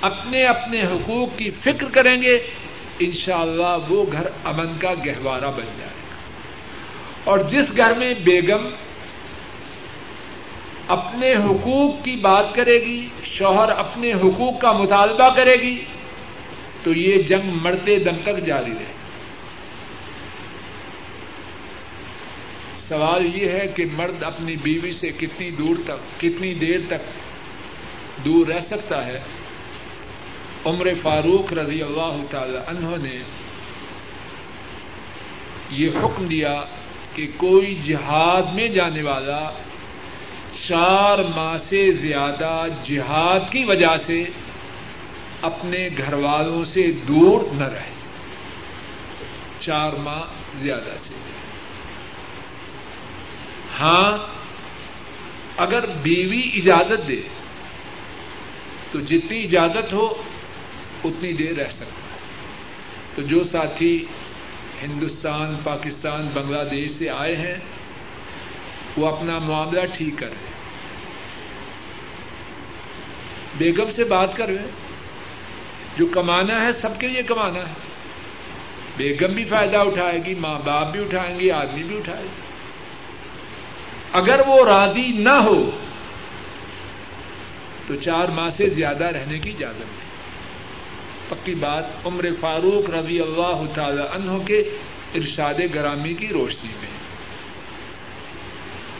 اپنے 0.00 0.44
اپنے 0.44 0.80
حقوق 0.80 1.38
کی 1.38 1.50
فکر 1.50 1.84
کریں 1.92 2.22
گے، 2.22 2.36
انشاءاللہ 2.98 3.78
وہ 3.88 4.04
گھر 4.12 4.26
امن 4.44 4.78
کا 4.78 4.92
گہوارہ 5.06 5.50
بن 5.50 5.64
جائے 5.78 5.90
گا۔ 5.90 6.14
اور 7.24 7.38
جس 7.38 7.76
گھر 7.76 7.94
میں 7.98 8.14
بیگم 8.24 8.68
اپنے 10.90 11.32
حقوق 11.34 12.04
کی 12.04 12.14
بات 12.16 12.54
کرے 12.54 12.80
گی، 12.80 13.00
شوہر 13.24 13.68
اپنے 13.78 14.12
حقوق 14.12 14.60
کا 14.60 14.72
مطالبہ 14.72 15.28
کرے 15.36 15.54
گی، 15.54 15.76
تو 16.82 16.92
یہ 16.92 17.22
جنگ 17.22 17.50
مرتے 17.62 17.98
دم 17.98 18.22
تک 18.24 18.44
جاری 18.46 18.72
رہے 18.78 18.98
سوال 22.82 23.26
یہ 23.34 23.48
ہے 23.48 23.66
کہ 23.66 23.84
مرد 23.96 24.22
اپنی 24.22 24.56
بیوی 24.62 24.92
سے 24.92 25.08
کتنی 25.18 25.50
دور 25.50 25.76
تک، 25.86 26.20
کتنی 26.20 26.54
دیر 26.54 26.80
تک 26.88 28.24
دور 28.24 28.46
رہ 28.46 28.60
سکتا 28.60 29.04
ہے؟ 29.06 29.18
عمر 30.66 30.88
فاروق 31.02 31.52
رضی 31.52 31.82
اللہ 31.82 32.16
تعالی 32.30 32.58
عنہ 32.66 32.96
نے 33.02 33.16
یہ 35.70 35.98
حکم 36.02 36.26
دیا 36.26 36.54
کہ 37.14 37.26
کوئی 37.36 37.74
جہاد 37.86 38.54
میں 38.54 38.68
جانے 38.68 39.02
والا 39.02 39.40
چار 40.68 41.18
ماہ 41.18 41.58
سے 41.58 41.92
زیادہ 41.92 42.66
جہاد 42.88 43.40
کی 43.52 43.64
وجہ 43.64 43.96
سے 44.06 44.24
اپنے 45.42 45.88
گھر 45.98 46.12
والوں 46.12 46.64
سے 46.64 46.92
دور 46.92 47.40
نہ 47.52 47.64
رہے۔ 47.64 47.90
چار 49.60 49.92
ماہ 49.92 50.20
زیادہ 50.58 50.96
سے۔ 51.08 51.14
ہاں 53.80 54.18
اگر 55.56 55.86
بیوی 55.86 56.42
اجازت 56.54 57.08
دے، 57.08 57.20
تو 58.92 59.00
جتنی 59.00 59.44
اجازت 59.44 59.92
ہو، 59.92 60.22
اتنی 61.04 61.32
دیر 61.32 61.54
رہ 61.56 61.70
سکتا 61.70 61.86
ہے۔ 61.86 62.18
تو 63.14 63.22
جو 63.22 63.44
ساتھی 63.44 64.04
ہندوستان، 64.82 65.56
پاکستان، 65.64 66.28
بنگلہ 66.34 66.62
دیش 66.70 66.90
سے 66.90 67.10
آئے 67.10 67.36
ہیں، 67.36 67.56
وہ 68.96 69.16
اپنا 69.16 69.38
معاملہ 69.38 69.80
ٹھیک 69.96 70.14
کر 70.18 70.26
رہے 70.26 70.34
ہیں 70.34 70.50
بیگم 73.60 73.90
سے 73.90 74.04
بات 74.04 74.36
کر 74.36 74.46
رہے 74.46 74.58
ہیں۔ 74.58 74.70
جو 75.96 76.06
کمانا 76.06 76.64
ہے، 76.64 76.72
سب 76.72 77.00
کے 77.00 77.08
لیے 77.08 77.22
کمانا 77.22 77.60
ہے۔ 77.60 77.74
بیگم 78.96 79.34
بھی 79.34 79.44
فائدہ 79.44 79.76
اٹھائے 79.76 80.18
گی، 80.24 80.34
ماں 80.34 80.60
باپ 80.64 80.92
بھی 80.92 81.00
اٹھائیں 81.00 81.40
گے، 81.40 81.52
آدمی 81.52 81.82
بھی 81.82 81.98
اٹھائے 81.98 82.22
گی۔ 82.22 82.42
اگر 84.12 84.40
وہ 84.46 84.68
راضی 84.68 85.12
نہ 85.12 85.34
ہو، 85.34 85.70
تو 87.86 87.96
چار 87.96 88.28
ماہ 88.28 88.48
سے 88.48 88.66
زیادہ 88.66 89.04
رہنے 89.04 89.38
کی 89.38 89.50
اجازت 89.50 89.80
ہے 89.80 90.10
پکی 91.28 91.54
بات، 91.54 92.06
عمر 92.06 92.26
فاروق 92.40 92.90
رضی 92.90 93.20
اللہ 93.20 93.62
تعالی 93.74 94.02
عنہ 94.12 94.46
کے 94.46 94.60
ارشاد 95.14 95.54
گرامی 95.74 96.14
کی 96.14 96.28
روشنی 96.28 96.72
میں۔ 96.80 97.00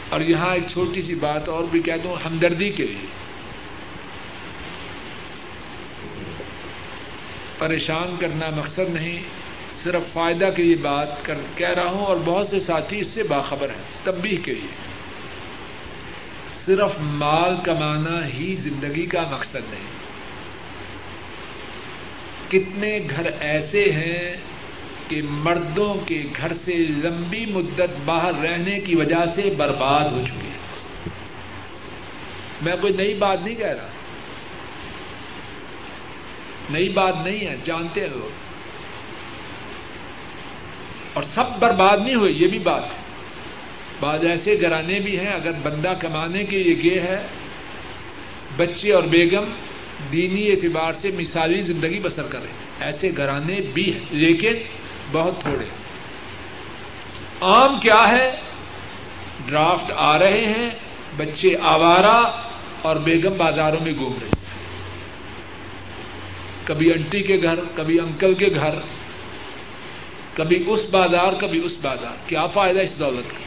اور 0.09 0.21
یہاں 0.21 0.53
ایک 0.53 0.63
چھوٹی 0.71 1.01
سی 1.01 1.15
بات 1.15 1.49
اور 1.49 1.63
بھی 1.63 1.81
کہہ 1.81 1.97
دوں، 2.03 2.15
ہمدردی 2.25 2.69
کے 2.69 2.83
لیے۔ 2.83 3.30
پریشان 7.61 8.15
کرنا 8.19 8.49
مقصد 8.49 8.89
نہیں، 8.89 9.19
صرف 9.83 10.01
فائدہ 10.13 10.49
کے 10.55 10.63
لیے 10.63 10.75
بات 10.75 11.25
کر 11.25 11.37
کہہ 11.55 11.69
رہا 11.69 11.89
ہوں 11.89 12.05
اور 12.05 12.17
بہت 12.25 12.47
سے 12.47 12.59
ساتھی 12.59 12.99
اس 12.99 13.07
سے 13.07 13.23
باخبر 13.23 13.69
ہیں 13.69 13.83
تبدیح 14.03 14.37
کے 14.43 14.53
لیے۔ 14.53 14.67
صرف 16.65 16.91
مال 16.99 17.55
کمانا 17.63 18.27
ہی 18.27 18.55
زندگی 18.55 19.05
کا 19.05 19.21
مقصد 19.31 19.55
نہیں۔ 19.55 19.87
کتنے 22.49 22.99
گھر 23.09 23.29
ایسے 23.39 23.91
ہیں 23.91 24.37
کہ 25.07 25.21
مردوں 25.29 25.93
کے 25.93 26.23
گھر 26.37 26.53
سے 26.53 26.75
لمبی 26.75 27.45
مدت 27.45 27.99
باہر 28.05 28.33
رہنے 28.33 28.79
کی 28.79 28.95
وجہ 28.95 29.25
سے 29.35 29.53
برباد 29.57 30.09
ہو 30.11 30.21
چکے 30.25 30.47
ہیں۔ 30.47 31.09
میں 32.61 32.75
کوئی 32.81 32.93
نئی 32.93 33.13
بات 33.13 33.41
نہیں 33.43 33.55
کہہ 33.55 33.67
رہا۔ 33.67 33.87
نئی 36.71 36.89
بات 36.89 37.15
نہیں 37.25 37.47
ہے، 37.47 37.55
جانتے 37.65 38.01
ہیں 38.01 38.07
لوگ۔ 38.07 38.29
اور 41.13 41.23
سب 41.23 41.59
برباد 41.59 41.97
نہیں 41.97 42.15
ہوئے، 42.15 42.31
یہ 42.31 42.47
بھی 42.47 42.59
بات 42.59 42.83
ہے۔ 42.83 43.01
بعض 43.99 44.25
ایسے 44.25 44.57
گرانے 44.61 44.99
بھی 44.99 45.19
ہیں، 45.19 45.27
اگر 45.27 45.51
بندہ 45.51 45.93
کمانے 45.99 46.43
کے 46.43 46.63
لیے 46.63 46.89
گئے 46.89 47.01
ہے، 47.01 47.27
بچے 48.57 48.93
اور 48.93 49.03
بیگم 49.03 49.43
دینی 50.11 50.51
اعتبار 50.51 50.93
سے 50.93 51.09
مثالی 51.11 51.61
زندگی 51.61 51.99
بسر 51.99 52.23
کر 52.23 52.39
رہے 52.41 52.51
ایسے 52.79 53.07
گرانے 53.17 53.55
بھی 53.73 53.93
ہیں، 53.93 54.05
لیکن 54.11 54.53
بہت 55.11 55.41
تھوڑے۔ 55.41 55.65
عام 57.41 57.79
کیا 57.79 58.11
ہے؟ 58.11 58.31
ڈرافٹ 59.45 59.91
آ 59.95 60.19
رہے 60.19 60.45
ہیں، 60.45 60.69
بچے 61.17 61.49
آوارہ 61.61 62.41
اور 62.81 62.95
بیگم 62.95 63.37
بازاروں 63.37 63.83
میں 63.83 63.91
گھوم 63.91 64.13
رہے 64.21 64.27
ہیں۔ 64.27 64.30
کبھی 66.73 66.91
انٹی 66.91 67.21
کے 67.21 67.35
گھر، 67.43 67.59
کبھی 67.75 67.99
انکل 67.99 68.33
کے 68.33 68.45
گھر، 68.45 68.75
کبھی 70.33 70.63
اس 70.67 70.79
بازار، 70.91 71.33
کبھی 71.39 71.65
اس 71.65 71.73
بازار۔ 71.81 72.29
کیا 72.29 72.47
فائدہ 72.47 72.81
اس 72.81 72.99
دولت 72.99 73.31
کا؟ 73.31 73.37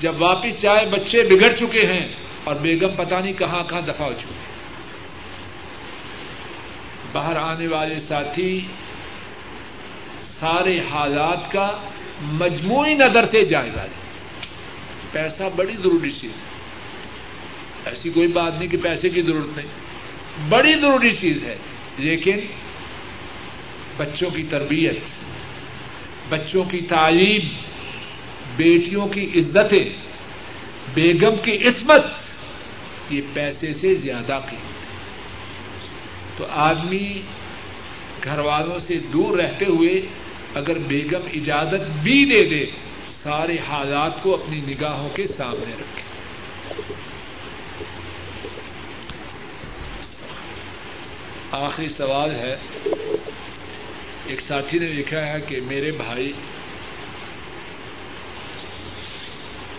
جب 0.00 0.22
واپس 0.22 0.60
چاہے 0.60 0.86
بچے 0.86 1.22
بگڑ 1.22 1.54
چکے 1.54 1.82
ہیں 1.82 2.08
اور 2.44 2.54
بیگم 2.54 2.94
پتہ 2.96 3.14
نہیں 3.14 3.32
کہاں 3.32 3.62
کہاں 3.68 3.80
دفاع 3.80 4.06
ہو 4.06 4.12
چکے 4.12 4.34
ہیں۔ 4.34 4.56
باہر 7.12 7.36
آنے 7.36 7.66
والے 7.66 7.98
ساتھی 7.98 8.60
سارے 10.40 10.78
حالات 10.90 11.52
کا 11.52 11.68
مجموعی 12.22 12.94
نظر 12.94 13.26
سے 13.26 13.44
جائزہ 13.44 13.78
لیں 13.78 14.06
پیسہ 15.12 15.42
بڑی 15.56 15.72
ضروری 15.72 16.12
چیز 16.12 16.30
ہے۔ 16.30 16.56
ایسی 17.84 18.10
کوئی 18.10 18.28
بات 18.28 18.54
نہیں 18.54 18.68
کہ 18.68 18.76
پیسے 18.76 19.08
کی 19.08 19.22
ضرورت 19.22 19.56
نہیں۔ 19.56 19.85
بڑی 20.48 20.80
ضروری 20.80 21.16
چیز 21.16 21.44
ہے۔ 21.44 21.56
لیکن 21.98 22.36
بچوں 23.96 24.30
کی 24.30 24.42
تربیت، 24.42 24.98
بچوں 26.28 26.64
کی 26.64 26.80
تعلیم، 26.80 27.40
بیٹیوں 28.56 29.08
کی 29.08 29.24
عزتیں، 29.38 29.92
بیگم 30.94 31.36
کی 31.36 31.66
عصمت، 31.66 32.02
یہ 33.10 33.20
پیسے 33.32 33.72
سے 33.72 33.94
زیادہ 33.94 34.38
کی 34.50 34.56
تو 36.36 36.46
آدمی 36.50 37.20
گھر 38.24 38.38
والوں 38.38 38.78
سے 38.78 38.98
دور 38.98 39.38
رہتے 39.38 39.64
ہوئے 39.64 39.92
اگر 40.54 40.78
بیگم 40.78 41.26
اجازت 41.34 41.90
بھی 42.02 42.34
دے 42.34 42.44
دے، 42.44 42.70
سارے 43.10 43.56
حالات 43.68 44.22
کو 44.22 44.34
اپنی 44.34 44.60
نگاہوں 44.60 45.08
کے 45.08 45.26
سامنے 45.26 45.74
رکھے۔ 45.74 46.02
آخری 51.56 51.88
سوال 51.88 52.30
ہے۔ 52.30 52.56
ایک 54.26 54.40
ساتھی 54.40 54.78
نے 54.78 54.86
لکھا 54.86 55.26
ہے 55.26 55.40
کہ 55.40 55.60
میرے 55.60 55.92
بھائی 55.92 56.32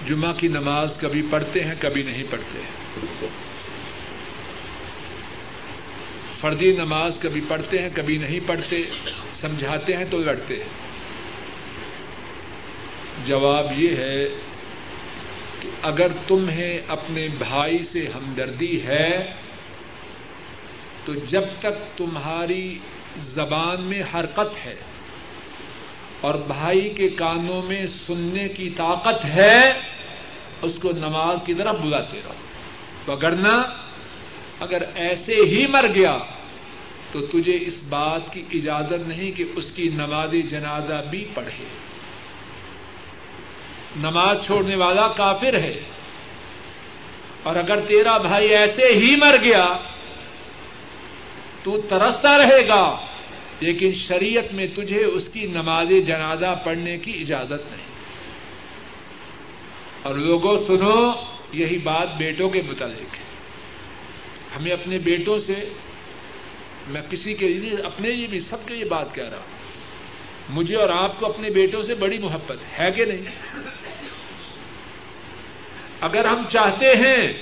جمعہ 0.08 0.34
کی 0.34 0.48
نماز 0.48 0.98
کبھی 1.00 1.22
پڑھتے 1.32 1.64
ہیں، 1.64 1.76
کبھی 1.80 2.04
نہیں 2.04 2.24
پڑھتے۔ 2.30 2.60
ہیں 2.60 3.28
فردی 6.42 6.72
نماز 6.72 7.18
کبھی 7.20 7.42
پڑھتے 7.48 7.80
ہیں، 7.80 7.90
کبھی 7.94 8.18
نہیں 8.18 8.40
پڑھتے، 8.46 8.78
سمجھاتے 9.42 9.98
ہیں 9.98 10.06
تو 10.10 10.18
لڑتے 10.18 10.56
ہیں۔ 10.56 10.88
جواب 13.26 13.80
یہ 13.80 13.96
ہے 13.96 14.28
کہ 15.60 15.70
اگر 15.82 16.08
تمہیں 16.28 16.80
اپنے 16.88 17.28
بھائی 17.28 17.78
سے 17.92 18.08
ہمدردی 18.16 18.84
ہے 18.84 19.34
تو 21.08 21.14
جب 21.14 21.44
تک 21.60 21.98
تمہاری 21.98 22.78
زبان 23.18 23.82
میں 23.82 24.02
حرکت 24.14 24.66
ہے 24.66 24.76
اور 26.22 26.36
بھائی 26.36 26.90
کے 26.90 27.10
کانوں 27.10 27.62
میں 27.62 27.86
سننے 27.86 28.48
کی 28.48 28.70
طاقت 28.70 29.26
ہے، 29.26 29.70
اس 30.62 30.74
کو 30.82 30.92
نماز 30.92 31.38
کی 31.46 31.54
طرف 31.54 31.76
بلاتے 31.80 32.20
رہو۔ 32.26 32.34
پگڑنا 33.06 33.64
اگر 34.60 34.82
ایسے 34.96 35.34
ہی 35.34 35.66
مر 35.66 35.88
گیا 35.96 36.18
تو 37.12 37.26
تجھے 37.26 37.58
اس 37.62 37.84
بات 37.90 38.34
کی 38.34 38.44
اجازت 38.54 39.08
نہیں 39.08 39.32
کہ 39.32 39.44
اس 39.56 39.72
کی 39.76 39.90
نماز 39.90 40.32
جنازہ 40.52 41.04
بھی 41.10 41.26
پڑھے۔ 41.34 41.66
نماز 43.96 44.46
چھوڑنے 44.46 44.76
والا 44.76 45.08
کافر 45.08 45.60
ہے۔ 45.60 45.80
اور 47.44 47.56
اگر 47.56 47.80
تیرا 47.80 48.18
بھائی 48.18 48.48
ایسے 48.48 48.86
ہی 48.86 49.16
مر 49.16 49.36
گیا 49.38 49.97
تو 51.68 51.82
ترستا 51.82 52.38
رہے 52.38 52.68
گا۔ 52.68 53.06
لیکن 53.60 53.94
شریعت 53.94 54.54
میں 54.54 54.68
تجھے 54.76 55.04
اس 55.04 55.30
کی 55.34 55.46
نماز 55.46 55.90
جنازہ 56.08 56.62
پڑھنے 56.66 56.98
کی 56.98 57.22
اجازت 57.22 57.72
نہیں۔ 57.72 57.88
اور 60.04 60.16
لوگوں، 60.16 60.58
سنو، 60.68 61.12
یہی 61.54 61.78
بات 61.78 62.18
بیٹوں 62.18 62.50
کے 62.50 62.62
متعلق 62.62 63.16
ہے۔ 63.16 63.24
ہمیں 64.56 64.72
اپنے 64.72 64.98
بیٹوں 64.98 65.40
سے، 65.40 65.54
میں 66.88 67.02
کسی 67.10 67.34
کے 67.34 67.48
لیے، 67.48 67.82
اپنے 67.82 68.10
لیے 68.10 68.28
بھی، 68.28 68.40
سب 68.40 68.68
کے 68.68 68.74
لیے 68.74 68.86
بات 68.86 69.16
کہہ 69.16 69.30
رہا 69.30 69.38
ہوں۔ 69.38 69.58
مجھے 70.50 70.76
اور 70.76 70.90
آپ 70.90 71.20
کو 71.20 71.26
اپنے 71.26 71.50
بیٹوں 71.50 71.82
سے 71.82 71.94
بڑی 71.94 72.18
محبت 72.18 72.80
ہے 72.80 72.92
کہ 72.92 73.06
نہیں؟ 73.06 73.22
اگر 76.02 76.26
ہم 76.26 76.44
چاہتے 76.52 76.86
ہیں 76.86 77.34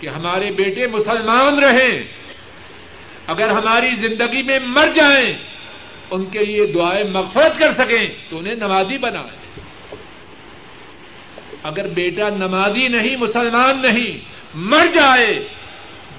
کہ 0.00 0.08
ہمارے 0.08 0.50
بیٹے 0.50 0.86
مسلمان 0.86 1.58
رہیں 1.64 2.24
اگر 3.26 3.50
ہماری 3.50 3.94
زندگی 3.94 4.42
میں 4.42 4.58
مر 4.66 4.86
جائیں، 4.86 5.32
ان 6.10 6.24
کے 6.24 6.44
لیے 6.44 6.66
دعائیں 6.66 7.04
مغفرت 7.04 7.58
کر 7.58 7.72
سکیں، 7.72 8.06
تو 8.30 8.38
انہیں 8.38 8.54
نمازی 8.54 8.98
بنائیں۔ 8.98 9.60
اگر 11.62 11.88
بیٹا 11.88 12.28
نمازی 12.28 12.88
نہیں، 12.88 13.16
مسلمان 13.16 13.82
نہیں، 13.82 14.18
مر 14.54 14.86
جائے، 14.86 15.48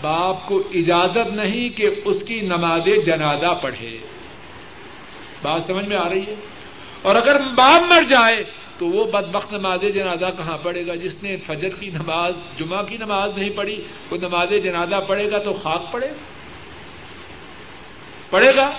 باپ 0.02 0.48
کو 0.48 0.64
اجازت 0.74 1.34
نہیں 1.34 1.70
کہ 1.70 1.90
اس 2.06 2.24
کی 2.28 2.42
نماز 2.42 2.82
جنازہ 3.06 3.54
پڑھے۔ 3.62 3.98
بات 5.42 5.64
سمجھ 5.64 5.86
میں 5.86 5.98
آ 5.98 6.10
رہی 6.10 6.22
ہے؟ 6.22 6.36
اور 7.02 7.16
اگر 7.16 7.36
باپ 7.40 7.82
مر 7.94 8.04
جائے، 8.04 8.44
تو 8.78 8.86
وہ 8.86 9.06
بد 9.06 9.36
وقت 9.36 9.54
نماز 9.54 9.82
جنازہ 9.82 10.26
کہاں 10.38 10.58
پڑے 10.64 10.88
گا؟ 10.88 10.96
جس 10.96 11.24
نے 11.24 11.38
فجر 11.38 11.70
کی 11.70 11.90
نماز، 11.90 12.34
جمعہ 12.60 12.84
کی 12.84 12.98
نماز 12.98 13.38
نہیں 13.38 13.50
پڑھی، 13.50 13.82
وہ 14.12 14.18
نماز 14.18 14.50
جنازہ 14.64 14.96
پڑھے 15.08 15.32
گا 15.32 15.38
تو 15.38 15.54
خاک 15.54 15.92
پڑے 15.92 16.08
پڑے 18.36 18.52
گا؟ 18.56 18.70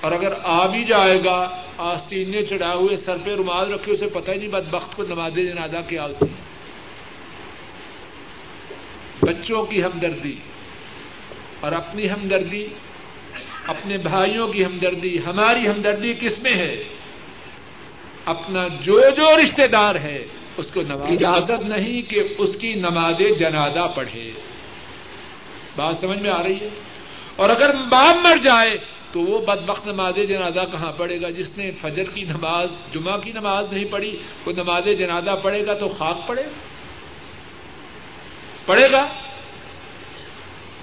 اور 0.00 0.12
اگر 0.12 0.32
آ 0.42 0.66
بھی 0.66 0.84
جائے 0.84 1.24
گا 1.24 1.62
آستین 1.78 2.30
نے 2.30 2.42
چڑھائے 2.42 2.76
ہوئے، 2.76 2.96
سر 2.96 3.16
پہ 3.24 3.34
رومال 3.34 3.72
رکھے، 3.72 3.92
اسے 3.92 4.06
پتہ 4.06 4.30
ہی 4.30 4.36
نہیں 4.36 4.48
بد 4.48 4.74
وقت 4.74 4.96
کو 4.96 5.02
نماز 5.02 5.34
جنازہ 5.34 5.76
کیا 5.88 6.04
ہوتی 6.04 6.26
ہے۔ 6.26 6.34
بچوں 9.20 9.64
کی 9.64 9.82
ہمدردی، 9.82 10.36
اور 11.60 11.72
اپنی 11.72 12.10
ہمدردی، 12.10 12.66
اپنے 13.66 13.96
بھائیوں 13.96 14.48
کی 14.48 14.64
ہمدردی، 14.64 15.18
ہماری 15.26 15.66
ہمدردی 15.66 16.12
کس 16.12 16.38
میں 16.38 16.54
ہے؟ 16.54 16.84
اپنا 18.24 18.68
جو 18.68 19.00
جو 19.16 19.42
رشتے 19.42 19.66
دار 19.66 19.94
ہے، 19.94 20.26
اس 20.56 20.66
کو 20.74 20.82
نماز 20.82 21.10
اجازت 21.10 21.66
نہیں 21.66 22.10
کہ 22.10 22.22
اس 22.38 22.56
کی 22.60 22.74
نماز 22.74 23.38
جنازہ 23.38 23.86
پڑھے۔ 23.94 24.32
بات 25.76 25.96
سمجھ 26.00 26.18
میں 26.18 26.30
آ 26.30 26.42
رہی 26.42 26.60
ہے؟ 26.60 26.68
اور 27.36 27.50
اگر 27.50 27.74
باپ 27.74 28.16
مر 28.16 28.36
جائے 28.36 28.78
تو 29.12 29.20
وہ 29.20 29.46
بد 29.46 29.68
وقت 29.68 29.86
نماز 29.86 30.14
جنازہ 30.28 30.60
کہاں 30.72 30.92
پڑے 30.96 31.20
گا؟ 31.20 31.30
جس 31.30 31.58
نے 31.58 31.70
فجر 31.80 32.04
کی 32.04 32.24
نماز، 32.24 32.68
جمعہ 32.94 33.16
کی 33.16 33.32
نماز 33.32 33.72
نہیں 33.72 33.84
پڑھی، 33.90 34.16
وہ 34.46 34.52
نماز 34.52 34.84
جنازہ 34.98 35.30
پڑے 35.42 35.66
گا 35.66 35.74
تو 35.74 35.88
خاک 35.88 36.18
پڑے؟ 36.26 36.42
گا 36.42 36.66
پڑے 38.66 38.92
گا؟ 38.92 39.06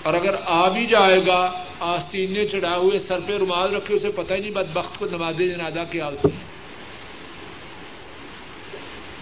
اور 0.03 0.13
اگر 0.13 0.35
آ 0.45 0.69
بھی 0.69 0.85
جائے 0.85 1.27
گا 1.27 1.63
آستین 1.79 2.33
نے 2.33 2.45
ہوئے، 2.75 2.99
سر 2.99 3.19
پہ 3.27 3.37
رومال 3.37 3.75
رکھے، 3.75 3.95
اسے 3.95 4.09
پتہ 4.09 4.33
ہی 4.33 4.39
نہیں 4.39 4.51
بد 4.51 4.73
بخت 4.73 4.99
کو 4.99 5.05
نماز 5.05 5.37
جنازہ 5.37 5.79
کیا 5.91 6.05
ہوتی 6.05 6.27
ہے۔ 6.27 6.53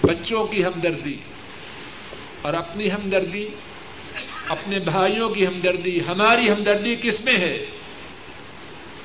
بچوں 0.03 0.47
کی 0.47 0.65
ہمدردی 0.65 1.17
اور 2.41 2.53
اپنی 2.53 2.91
ہمدردی 2.91 3.47
اپنے 4.51 4.79
بھائیوں 4.79 5.29
کی 5.29 5.47
ہمدردی، 5.47 5.99
ہماری 6.07 6.51
ہمدردی 6.51 6.95
کس 6.95 7.19
میں 7.19 7.39
ہے؟ 7.39 7.65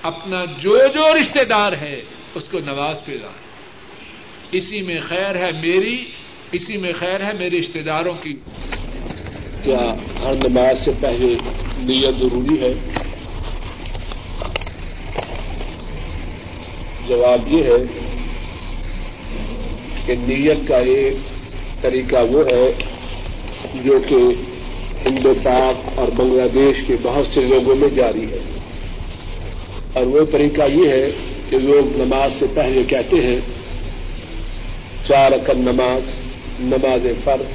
اپنا 0.03 0.45
جو 0.45 0.79
جو 0.79 1.21
رشتے 1.21 1.45
دار 1.45 1.73
ہے، 1.73 2.01
اس 2.35 2.45
کو 2.45 2.59
نواز 2.59 3.05
پہ 3.05 3.13
لائیں 3.13 3.47
اسی 4.53 4.83
میں 4.83 5.01
خیر 5.01 5.37
ہے 5.37 5.51
میری، 5.65 6.05
اسی 6.53 6.77
میں 6.77 6.93
خیر 6.99 7.25
ہے 7.25 7.33
میرے 7.39 7.59
رشتے 7.59 7.83
داروں 7.83 8.15
کی۔ 8.15 8.33
کیا 9.63 9.95
ہر 10.25 10.49
نماز 10.49 10.85
سے 10.85 10.91
پہلے 11.01 11.35
نیت 11.79 12.15
ضروری 12.15 12.63
ہے؟ 12.63 12.75
جواب 17.09 17.53
یہ 17.53 17.63
ہے 17.63 18.09
کہ 20.07 20.15
نیت 20.15 20.69
کا 20.69 20.77
ایک 20.77 21.17
طریقہ 21.83 22.17
وہ 22.31 22.45
ہے 22.47 22.73
جو 23.75 23.99
کہ 24.09 24.17
ہندو 25.07 25.33
پاک 25.43 25.99
اور 25.99 26.09
بنگلہ 26.17 26.49
دیش 26.55 26.85
کے 26.87 26.97
بہت 27.03 27.27
سے 27.27 27.41
لوگوں 27.41 27.77
میں 27.77 27.89
جاری 27.89 28.25
ہے۔ 28.25 28.39
اور 29.93 30.07
وہ 30.07 30.21
طریقہ 30.31 30.63
یہ 30.71 30.89
ہے 30.89 31.11
کہ 31.51 31.59
لوگ 31.59 31.97
نماز 31.97 32.33
سے 32.41 32.47
پہلے 32.55 32.83
کہتے 32.83 33.17
ہیں، 33.17 33.41
چار 35.09 35.33
اکن 35.33 35.59
نماز 35.59 36.03
نماز 36.61 37.07
فرض، 37.25 37.47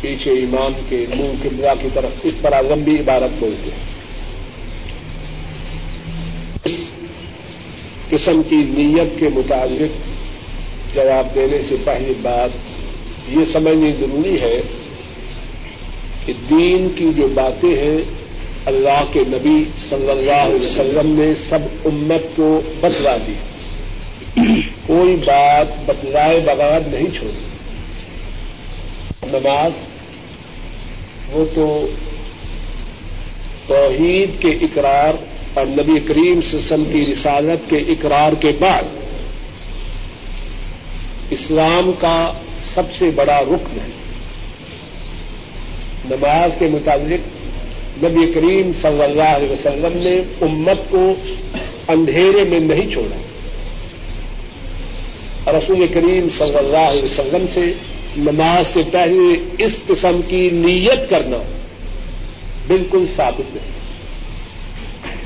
پیچھے 0.00 0.30
امام 0.30 0.72
کے 0.88 1.06
منہ 1.16 1.48
قبلہ 1.48 1.70
کی 1.82 1.88
طرف، 1.94 2.10
اس 2.22 2.34
طرح 2.42 2.60
لمبی 2.60 2.94
عبارت 2.94 3.30
بولتے 3.38 3.70
ہیں۔ 3.70 3.90
اس 6.64 6.92
قسم 8.10 8.42
کی 8.48 8.56
نیت 8.56 9.18
کے 9.18 9.26
مطابق 9.34 10.10
جواب 10.94 11.34
دینے 11.34 11.62
سے 11.62 11.76
پہلی 11.84 12.12
بات 12.22 12.50
یہ 13.28 13.44
سمجھنی 13.44 13.90
ضروری 13.90 14.40
ہے 14.40 14.60
کہ 16.30 16.58
دین 16.58 16.88
کی 16.96 17.06
جو 17.16 17.28
باتیں 17.28 17.74
ہیں، 17.74 17.98
اللہ 18.64 19.04
کے 19.12 19.20
نبی 19.26 19.64
صلی 19.88 20.10
اللہ 20.10 20.32
علیہ 20.32 20.66
وسلم 20.66 21.20
نے 21.20 21.34
سب 21.34 21.58
امت 21.84 22.36
کو 22.36 22.60
بتلا 22.80 23.16
دی۔ 23.16 23.34
کوئی 24.86 25.16
بات 25.16 25.66
بتلائے 25.86 26.40
بغیر 26.40 26.80
نہیں 26.80 27.18
چھوڑی۔ 27.18 27.40
نماز، 29.26 29.72
وہ 31.32 31.44
تو 31.54 31.86
توحید 33.66 34.30
کے 34.40 34.48
اقرار 34.48 35.12
اور 35.54 35.66
نبی 35.66 36.00
کریم 36.06 36.40
سسم 36.40 36.84
کی 36.84 37.12
رسالت 37.12 37.70
کے 37.70 37.76
اقرار 37.76 38.32
کے 38.32 38.52
بعد 38.58 38.82
اسلام 41.30 41.90
کا 42.00 42.32
سب 42.60 42.92
سے 42.98 43.10
بڑا 43.14 43.40
رکن 43.40 43.78
ہے۔ 43.80 43.99
نماز 46.10 46.56
کے 46.58 46.66
مطابق 46.66 47.40
نبی 48.04 48.32
کریم 48.32 48.72
صلی 48.82 49.02
اللہ 49.02 49.36
علیہ 49.36 49.50
وسلم 49.50 49.98
نے 50.02 50.16
امت 50.40 50.78
کو 50.90 51.14
اندھیرے 51.88 52.44
میں 52.44 52.60
نہیں 52.60 52.90
چھوڑا۔ 52.90 53.16
رسول 55.58 55.86
کریم 55.86 56.28
صلی 56.28 56.56
اللہ 56.56 56.76
علیہ 56.76 57.02
وسلم 57.02 57.46
سے 57.54 57.72
نماز 58.16 58.66
سے 58.66 58.80
پہلے 58.92 59.54
اس 59.64 59.84
قسم 59.86 60.20
کی 60.28 60.50
نیت 60.52 61.10
کرنا 61.10 61.36
بالکل 62.66 63.04
ثابت 63.16 63.56
نہیں۔ 63.56 63.80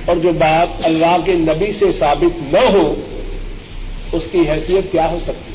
اور 0.04 0.16
جو 0.16 0.32
بات 0.32 0.68
اللہ 0.82 1.16
کے 1.24 1.32
نبی 1.32 1.72
سے 1.72 1.92
ثابت 1.92 2.54
نہ 2.54 2.70
ہو، 2.72 2.94
اس 4.12 4.22
کی 4.32 4.38
حیثیت 4.38 4.92
کیا 4.92 5.10
ہو 5.10 5.18
سکتی؟ 5.22 5.53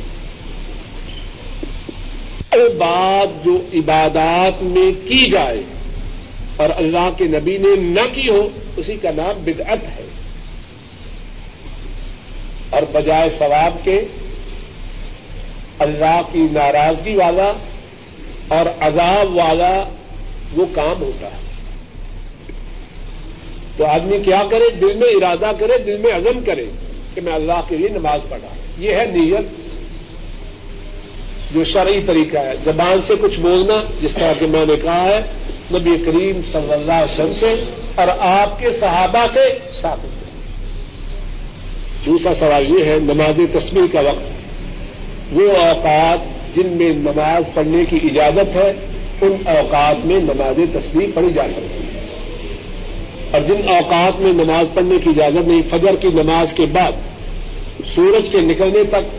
بات 2.57 3.45
جو 3.45 3.57
عبادات 3.73 4.63
میں 4.63 4.91
کی 5.07 5.29
جائے 5.29 5.61
اور 6.57 6.69
اللہ 6.75 7.09
کے 7.17 7.25
نبی 7.25 7.57
نے 7.57 7.75
نہ 7.75 8.13
کی 8.13 8.29
ہو، 8.29 8.49
اسی 8.77 8.95
کا 8.95 9.09
نام 9.15 9.43
بدعت 9.43 9.83
ہے۔ 9.83 10.07
اور 12.69 12.81
بجائے 12.91 13.29
ثواب 13.29 13.77
کے، 13.83 14.01
اللہ 15.79 16.21
کی 16.31 16.39
ناراضگی 16.51 17.15
والا 17.15 17.51
اور 18.47 18.65
عذاب 18.79 19.35
والا 19.35 19.83
وہ 20.55 20.65
کام 20.75 21.01
ہوتا 21.01 21.27
ہے۔ 21.27 21.49
تو 23.77 23.85
آدمی 23.85 24.19
کیا 24.19 24.43
کرے؟ 24.51 24.69
دل 24.69 24.93
میں 24.93 25.07
ارادہ 25.07 25.55
کرے، 25.59 25.77
دل 25.77 25.97
میں 25.97 26.13
عزم 26.13 26.39
کرے 26.45 26.65
کہ 27.13 27.21
میں 27.21 27.33
اللہ 27.33 27.61
کے 27.67 27.77
لیے 27.77 27.89
نماز 27.89 28.19
پڑھا۔ 28.29 28.47
یہ 28.77 28.95
ہے 28.95 29.05
نیت۔ 29.05 29.58
جو 31.53 31.63
شرعی 31.63 32.01
طریقہ 32.05 32.37
ہے۔ 32.37 32.53
زبان 32.63 32.99
سے 33.07 33.13
کچھ 33.21 33.39
بولنا، 33.39 33.81
جس 34.01 34.13
طرح 34.13 34.33
کہ 34.39 34.47
میں 34.47 34.65
نے 34.65 34.75
کہا 34.75 35.03
ہے، 35.03 35.19
نبی 35.71 35.91
کریم 36.05 36.41
صلی 36.51 36.73
اللہ 36.73 36.91
علیہ 36.91 37.13
وسلم 37.13 37.33
سے 37.35 37.63
اور 37.95 38.07
آپ 38.19 38.59
کے 38.59 38.71
صحابہ 38.71 39.25
سے 39.33 39.59
ثابت 39.81 40.19
دوسرا 42.05 42.33
سوال 42.33 42.69
یہ 42.69 42.85
ہے، 42.85 42.97
نماز 42.99 43.35
تصویر 43.51 43.83
کا 43.91 43.99
وقت۔ 43.99 44.23
وہ 45.31 45.51
اوقات 45.51 46.19
جن 46.55 46.67
میں 46.67 46.89
نماز 46.89 47.43
پڑھنے 47.53 47.83
کی 47.89 47.95
اجازت 48.03 48.55
ہے، 48.55 48.73
ان 49.21 49.33
اوقات 49.45 50.05
میں 50.05 50.17
نماز 50.17 50.59
تصویر 50.73 51.09
پڑھی 51.13 51.29
جا 51.33 51.49
سکتی 51.49 51.87
ہے۔ 51.87 51.99
اور 53.31 53.41
جن 53.41 53.69
اوقات 53.69 54.21
میں 54.21 54.33
نماز 54.33 54.65
پڑھنے 54.73 54.95
کی 55.03 55.09
اجازت 55.09 55.47
نہیں، 55.47 55.61
فجر 55.69 55.95
کی 55.95 56.07
نماز 56.07 56.53
کے 56.53 56.65
بعد، 56.65 56.91
سورج 57.85 58.29
کے 58.29 58.37
نکلنے 58.37 58.83
تک 58.83 59.18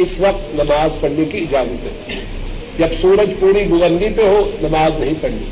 اس 0.00 0.20
وقت 0.20 0.54
نماز 0.54 1.00
پڑھنے 1.00 1.24
کی 1.24 1.38
اجازت 1.38 2.10
ہے۔ 2.10 2.14
جب 2.78 2.86
سورج 3.00 3.30
پوری 3.40 3.64
بلندی 3.64 4.08
پہ 4.16 4.22
ہو، 4.22 4.50
نماز 4.62 5.00
نہیں 5.00 5.14
پڑھنی۔ 5.20 5.44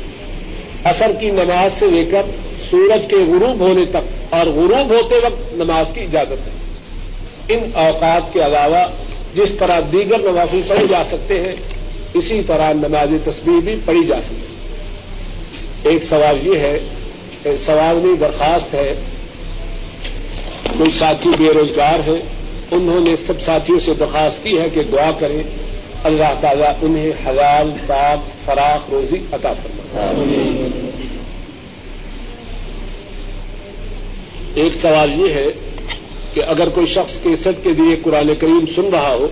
اثر 0.83 1.11
کی 1.19 1.29
نماز 1.31 1.73
سے 1.73 1.87
لے 1.87 2.05
کر 2.05 2.21
سورج 2.57 3.07
کے 3.07 3.15
غروب 3.15 3.59
ہونے 3.59 3.85
تک 3.85 4.33
اور 4.33 4.47
غروب 4.47 4.89
ہوتے 4.89 5.15
وقت 5.15 5.53
نماز 5.53 5.85
کی 5.93 6.01
اجازت 6.01 6.47
ہے۔ 6.47 6.51
ان 7.49 7.59
اوقات 7.73 8.33
کے 8.33 8.45
علاوہ 8.45 8.85
جس 9.33 9.51
طرح 9.59 9.79
دیگر 9.91 10.19
نوافل 10.19 10.61
پڑھی 10.67 10.87
جا 10.87 11.03
سکتے 11.03 11.39
ہیں، 11.39 11.55
اسی 12.13 12.41
طرح 12.41 12.73
نماز 12.73 13.09
تصویر 13.23 13.61
بھی 13.61 13.75
پڑھی 13.85 14.07
جا 14.07 14.21
سکتی 14.21 14.35
ہے۔ 14.35 14.59
ایک 15.89 16.03
سوال 16.03 16.47
یہ 16.47 16.59
ہے، 16.59 16.79
سوال 17.57 17.95
میں 17.95 18.15
درخواست 18.15 18.73
ہے، 18.73 18.93
کوئی 20.77 20.91
ساتھی 20.91 21.29
بے 21.29 21.53
روزگار 21.53 21.99
ہیں؟ 21.99 22.38
انہوں 22.71 22.99
نے 22.99 23.15
سب 23.15 23.41
ساتھیوں 23.41 23.79
سے 23.79 23.93
درخواست 23.93 24.43
کی 24.43 24.59
ہے 24.59 24.69
کہ 24.69 24.83
دعا 24.83 25.11
کریں۔ 25.11 25.43
اللہ 26.03 26.33
تعالیٰ 26.41 26.73
انہیں 26.81 27.11
حلال، 27.27 27.71
پاک، 27.87 28.45
فراخ 28.45 28.89
روزی 28.89 29.15
عطا 29.31 29.53
فرما 29.53 30.11
ایک 34.55 34.75
سوال 34.75 35.21
یہ 35.21 35.33
ہے 35.33 35.47
کہ 36.33 36.41
اگر 36.47 36.69
کوئی 36.69 36.85
شخص 36.85 37.17
کیسٹ 37.23 37.63
کے 37.63 37.69
لیے 37.69 37.95
قرآن 38.03 38.35
کریم 38.35 38.65
سن 38.75 38.89
رہا 38.91 39.13
ہو، 39.13 39.27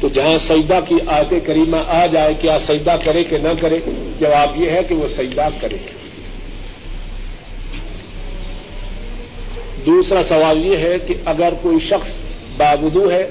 تو 0.00 0.08
جہاں 0.08 0.38
سجدہ 0.38 0.78
کی 0.88 0.94
آیت 1.06 1.34
کریمہ 1.46 1.76
آ 1.88 2.06
جائے 2.06 2.34
کیا 2.40 2.58
سجدہ 2.58 2.96
کرے 3.04 3.24
کہ 3.24 3.38
نہ 3.38 3.48
کرے 3.60 3.78
جواب 4.20 4.60
یہ 4.60 4.70
ہے 4.70 4.80
کہ 4.88 4.94
وہ 4.94 5.08
سجدہ 5.08 5.48
کرے 5.60 5.76
دوسرا 9.86 10.22
سوال 10.22 10.66
یہ 10.66 10.76
ہے 10.76 10.96
کہ 11.06 11.14
اگر 11.24 11.52
کوئی 11.62 11.78
شخص 11.78 12.31
باودو 12.56 13.10
ہے 13.10 13.22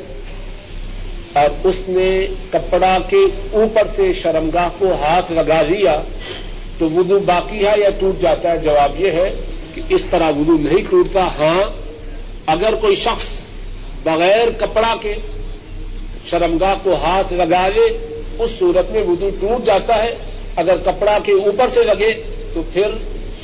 اور 1.33 1.67
اس 1.67 1.81
نے 1.87 2.27
کپڑا 2.49 2.97
کے 3.09 3.25
اوپر 3.51 3.87
سے 3.95 4.13
شرمگاہ 4.13 4.69
کو 4.77 4.91
ہاتھ 4.91 5.31
لگا 5.31 5.61
لیا 5.61 6.01
تو 6.77 6.89
ودو 6.89 7.19
باقی 7.19 7.65
ہے 7.67 7.79
یا 7.79 7.89
ٹوٹ 7.99 8.21
جاتا 8.21 8.51
ہے؟ 8.51 8.57
جواب 8.57 9.01
یہ 9.01 9.11
ہے 9.11 9.35
کہ 9.73 9.81
اس 9.89 10.05
طرح 10.05 10.29
ودو 10.29 10.57
نہیں 10.57 10.83
ٹوٹتا۔ 10.89 11.27
ہاں 11.27 11.63
اگر 12.45 12.75
کوئی 12.75 12.95
شخص 12.95 13.43
بغیر 14.03 14.49
کپڑا 14.57 14.95
کے 15.01 15.15
شرمگاہ 16.25 16.73
کو 16.83 16.95
ہاتھ 16.95 17.33
لگا 17.33 17.67
لے، 17.67 17.97
اس 18.39 18.51
صورت 18.59 18.91
میں 18.91 19.03
ودو 19.03 19.29
ٹوٹ 19.39 19.65
جاتا 19.65 20.03
ہے۔ 20.03 20.15
اگر 20.55 20.77
کپڑا 20.77 21.17
کے 21.23 21.31
اوپر 21.31 21.67
سے 21.67 21.83
لگے 21.83 22.13
تو 22.53 22.61
پھر 22.73 22.87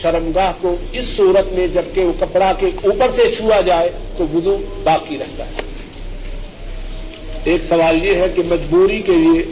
شرمگاہ 0.01 0.51
کو 0.61 0.75
اس 0.91 1.05
صورت 1.15 1.53
میں 1.53 1.67
جبکہ 1.67 2.05
وہ 2.05 2.13
کپڑا 2.19 2.51
کے 2.59 2.65
اوپر 2.65 3.11
سے 3.11 3.31
چھوا 3.31 3.61
جائے 3.61 3.91
تو 4.17 4.25
ودو 4.33 4.57
باقی 4.83 5.17
رہتا 5.17 5.45
ہے۔ 5.45 5.66
ایک 7.47 7.63
سوال 7.63 8.05
یہ 8.05 8.15
ہے 8.15 8.25
کہ 8.35 8.41
مجبوری 8.45 9.01
کے 9.01 9.11
لیے 9.11 9.43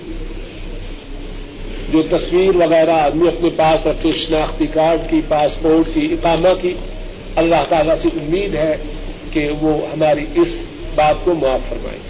جو 1.91 2.01
تصویر 2.01 2.55
وغیرہ 2.55 2.91
آدمی 2.91 3.27
اپنے 3.27 3.49
پاس 3.55 3.87
رکھے، 3.87 4.11
شناختی 4.11 4.65
کارڈ 4.65 5.09
کی، 5.09 5.21
پاسپورٹ 5.27 5.93
کی، 5.93 6.07
اقامہ 6.11 6.53
کی، 6.61 6.73
اللہ 7.35 7.63
تعالیٰ 7.69 7.95
سے 7.95 8.07
امید 8.07 8.55
ہے 8.55 8.75
کہ 9.31 9.49
وہ 9.61 9.77
ہماری 9.91 10.25
اس 10.35 10.65
بات 10.95 11.15
کو 11.23 11.33
معاف 11.33 11.69
فرمائیں 11.69 12.03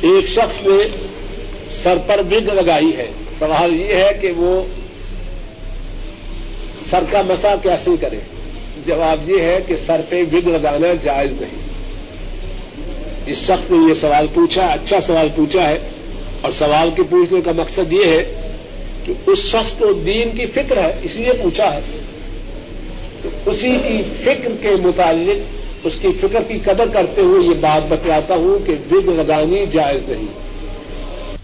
ایک 0.00 0.26
شخص 0.28 0.66
نے 0.66 0.78
سر 1.68 1.98
پر 2.06 2.18
وگ 2.18 2.48
لگائی 2.52 2.96
ہے۔ 2.96 3.10
سوال 3.38 3.80
یہ 3.80 3.96
ہے 3.96 4.10
کہ 4.20 4.30
وہ 4.36 4.62
سر 6.90 7.04
کا 7.10 7.22
مسا 7.22 7.54
کیسے 7.62 7.90
کرے؟ 8.00 8.18
جواب 8.86 9.30
یہ 9.30 9.40
ہے 9.40 9.58
کہ 9.66 9.76
سر 9.76 10.00
پہ 10.08 10.22
وگ 10.32 10.48
لگانا 10.48 10.92
جائز 11.02 11.32
نہیں۔ 11.40 11.62
اس 13.26 13.36
شخص 13.36 13.70
نے 13.70 13.76
یہ 13.88 13.94
سوال 13.94 14.26
پوچھا 14.34 14.66
اچھا 14.66 15.00
سوال 15.00 15.28
پوچھا 15.34 15.68
ہے، 15.68 15.78
اور 16.40 16.52
سوال 16.52 16.90
کے 16.90 17.02
پوچھنے 17.02 17.40
کا 17.40 17.52
مقصد 17.56 17.92
یہ 17.92 18.06
ہے 18.06 18.22
کہ 19.04 19.12
اس 19.26 19.38
شخص 19.38 19.72
کو 19.72 19.92
دین 19.92 20.30
کی 20.30 20.46
فکر 20.46 20.76
ہے، 20.76 20.90
اس 21.02 21.16
لیے 21.16 21.32
پوچھا 21.42 21.72
ہے۔ 21.74 21.80
تو 23.22 23.28
اسی 23.46 23.72
کی 23.88 24.02
فکر 24.24 24.56
کے 24.60 24.70
متعلق، 24.82 25.86
اس 25.86 25.96
کی 25.96 26.08
فکر 26.20 26.42
کی 26.48 26.58
قدر 26.58 26.88
کرتے 26.92 27.22
ہوئے 27.22 27.46
یہ 27.46 27.60
بات 27.60 27.92
بتلاتا 27.92 28.34
ہوں 28.34 28.66
کہ 28.66 28.74
ود 28.90 29.08
لگانی 29.08 29.66
جائز 29.66 30.08
نہیں۔ 30.08 30.26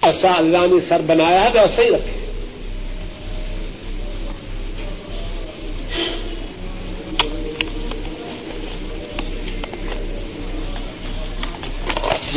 ایسا 0.03 0.33
اللہ 0.33 0.67
نے 0.71 0.81
سر 0.81 1.01
بنایا 1.07 1.45
ہے، 1.45 1.51
ویسا 1.55 1.83
ہی 1.83 1.89
رکھے۔ 1.89 2.20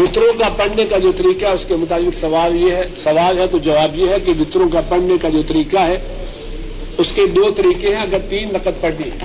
وطروں 0.04 0.34
کا 0.40 0.50
پڑھنے 0.50 0.86
کا 0.86 0.98
جو 0.98 1.12
طریقہ 1.12 1.46
ہے، 1.46 1.52
اس 1.52 1.66
کے 1.68 1.76
مطابق 1.76 2.16
سوال 2.16 2.56
یہ 2.56 2.76
ہے، 2.76 2.84
سوال 2.98 3.38
ہے 3.38 3.48
تو 3.48 3.58
جواب 3.58 3.96
یہ 3.96 4.10
ہے 4.10 4.16
کہ 4.26 4.32
وطروں 4.40 4.70
کا 4.70 4.82
پڑھنے 4.90 5.14
کا 5.22 5.30
جو 5.30 5.42
طریقہ 5.42 5.78
ہے، 5.78 6.00
اس 6.98 7.12
کے 7.16 7.26
دو 7.26 7.52
طریقے 7.52 7.90
ہیں 7.90 8.02
اگر 8.02 8.18
تین 8.30 8.56
رقط 8.56 8.82
پڑھنی 8.82 9.08
ہے۔ 9.08 9.18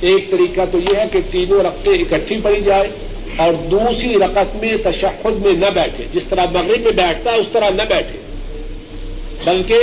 ایک 0.00 0.30
طریقہ 0.30 0.60
تو 0.72 0.78
یہ 0.78 0.96
ہے 0.96 1.04
کہ 1.12 1.20
تینوں 1.30 1.60
رقطیں 1.60 1.92
اکٹھی 1.92 2.36
پڑھی 2.42 2.60
جائے 2.60 2.88
اور 3.36 3.52
دوسری 3.52 4.14
رقط 4.14 4.56
میں 4.56 4.76
تشخد 4.76 5.46
میں 5.46 5.52
نہ 5.52 5.66
بیٹھے۔ 5.74 6.04
جس 6.12 6.22
طرح 6.28 6.44
مغرب 6.52 6.80
میں 6.80 6.92
بیٹھتا 6.92 7.32
ہے، 7.32 7.36
اس 7.36 7.46
طرح 7.52 7.70
نہ 7.70 7.82
بیٹھے۔ 7.82 8.18
بلکہ 9.44 9.78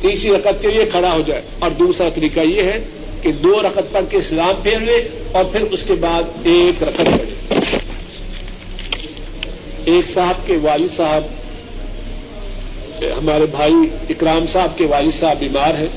تیسری 0.00 0.30
رقط 0.30 0.62
کے 0.62 0.68
لیے 0.68 0.84
کھڑا 0.84 1.14
ہو 1.14 1.20
جائے۔ 1.20 1.42
اور 1.58 1.70
دوسرا 1.70 2.08
طریقہ 2.08 2.40
یہ 2.40 2.62
ہے 2.62 2.78
کہ 3.22 3.32
دو 3.32 3.62
رقط 3.62 3.92
پڑھ 3.92 4.04
کے 4.10 4.16
اسلام 4.16 4.54
پھیر 4.62 4.78
لے 4.78 5.08
اور 5.32 5.44
پھر 5.44 5.60
اس 5.60 5.80
کے 5.86 5.94
بعد 5.94 6.22
ایک 6.44 6.82
رقط 6.82 6.98
پڑھے۔ 6.98 7.54
ایک 9.84 10.08
صاحب 10.08 10.46
کے 10.46 10.56
والد 10.56 10.90
صاحب، 10.90 11.22
ہمارے 13.02 13.46
بھائی 13.46 13.74
اکرام 14.10 14.46
صاحب 14.46 14.78
کے 14.78 14.84
والد 14.84 15.20
صاحب 15.20 15.36
بیمار 15.38 15.74
ہیں۔ 15.74 15.88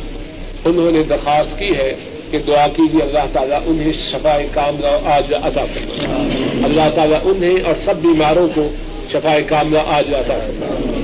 انہوں 0.66 0.92
نے 0.92 1.04
درخواست 1.04 1.60
کی 1.60 1.76
ہے 1.78 1.96
کہ 2.32 2.38
دعا 2.40 2.68
کیجیے 2.68 3.02
اللہ 3.02 3.34
تعالیٰ 3.34 3.60
انہیں 3.66 3.92
شفا 3.94 4.38
کام 4.54 4.76
آج 5.06 5.34
عطا 5.34 5.66
کرنا 5.66 6.16
اللہ 6.64 6.90
تعالیٰ 6.96 7.20
انہیں 7.24 7.64
اور 7.66 7.76
سب 7.86 7.96
بیماروں 7.96 8.48
کو 8.56 8.70
شفا 9.12 9.40
کام 9.48 9.76
آج 9.88 10.14
عطا 10.14 10.34
کرنا 10.34 10.95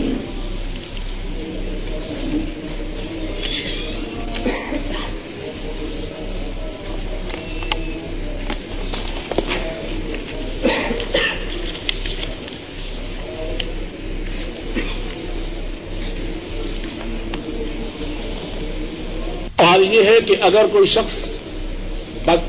یہ 19.84 20.04
ہے 20.04 20.22
کہ 20.28 20.36
اگر 20.42 20.66
کوئی 20.72 20.88
شخص 20.88 21.30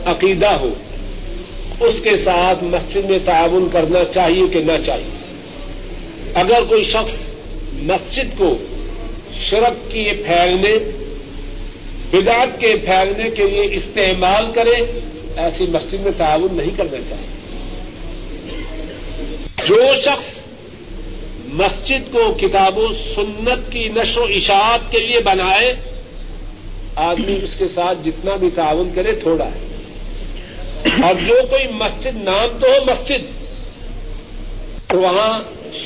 عقیدہ 0.04 0.50
ہو، 0.50 0.74
اس 1.80 2.00
کے 2.02 2.16
ساتھ 2.16 2.64
مسجد 2.64 3.10
میں 3.10 3.18
تعاون 3.24 3.68
کرنا 3.72 4.04
چاہیے 4.04 4.46
کہ 4.52 4.60
نہ 4.60 4.72
چاہیے؟ 4.86 5.10
اگر 6.34 6.64
کوئی 6.68 6.84
شخص 6.84 7.30
مسجد 7.72 8.38
کو 8.38 8.58
شرک 9.40 9.90
کی 9.90 10.12
پھیلنے 10.12 10.78
بدعت 12.10 12.60
کے 12.60 12.76
پھیلنے 12.76 13.30
کے 13.30 13.46
لیے 13.46 13.76
استعمال 13.76 14.46
کرے، 14.54 15.00
ایسی 15.36 15.66
مسجد 15.68 16.00
میں 16.00 16.12
تعاون 16.16 16.56
نہیں 16.56 16.70
کرنا 16.76 16.98
چاہیے۔ 17.08 17.32
جو 19.68 19.82
شخص 20.04 20.42
مسجد 21.46 22.12
کو 22.12 22.34
کتاب 22.40 22.78
و 22.78 22.92
سنت 22.92 23.72
کی 23.72 23.88
نشر 23.88 24.20
و 24.20 24.24
اشاعت 24.24 24.80
کے 24.90 24.98
لیے 24.98 25.20
بنائے 25.20 25.74
آدمی 26.96 27.38
اس 27.42 27.56
کے 27.56 27.68
ساتھ 27.68 27.98
جتنا 28.04 28.36
بھی 28.36 28.50
تعاون 28.54 28.90
کرے 28.94 29.12
تھوڑا 29.12 29.44
ہے۔ 29.44 29.60
اور 31.02 31.14
جو 31.26 31.34
کوئی 31.50 31.66
مسجد 31.72 32.16
نام 32.22 32.58
تو 32.58 32.66
ہو 32.66 32.84
مسجد، 32.86 33.42
تو 34.86 35.00
وہاں 35.00 35.40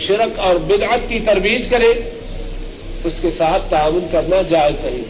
شرک 0.07 0.38
اور 0.38 0.55
بدعت 0.55 1.09
کی 1.09 1.21
ترویج 1.21 1.69
کرے، 1.69 2.11
اس 3.05 3.21
کے 3.21 3.31
ساتھ 3.31 3.62
تعاون 3.71 4.07
کرنا 4.12 4.42
جائز 4.42 4.85
نہیں۔ 4.85 5.05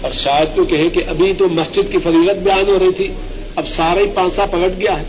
اور 0.00 0.12
شاید 0.12 0.56
تو 0.56 0.64
کہے 0.64 0.88
کہ 0.88 1.00
ابھی 1.08 1.32
تو 1.32 1.48
مسجد 1.48 1.92
کی 1.92 1.98
فضیلت 1.98 2.36
بیان 2.36 2.68
ہو 2.68 2.78
رہی 2.78 2.92
تھی، 2.92 3.08
اب 3.56 3.68
سارا 3.68 4.00
ہی 4.00 4.06
پانسا 4.14 4.46
پلٹ 4.46 4.80
گیا 4.80 5.00
ہے۔ 5.00 5.04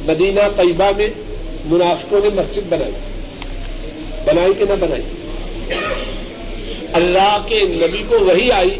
مدینہ 0.00 0.40
طیبہ 0.56 0.90
میں 0.96 1.08
منافقوں 1.64 2.20
نے 2.22 2.28
مسجد 2.34 2.72
بنائی۔ 2.72 2.92
بنائی 4.24 4.52
کہ 4.58 4.64
نہ 4.68 4.74
بنائی؟ 4.80 5.02
اللہ 6.92 7.44
کے 7.48 7.60
نبی 7.60 8.02
کو 8.08 8.18
وہی 8.18 8.52
آئی، 8.52 8.74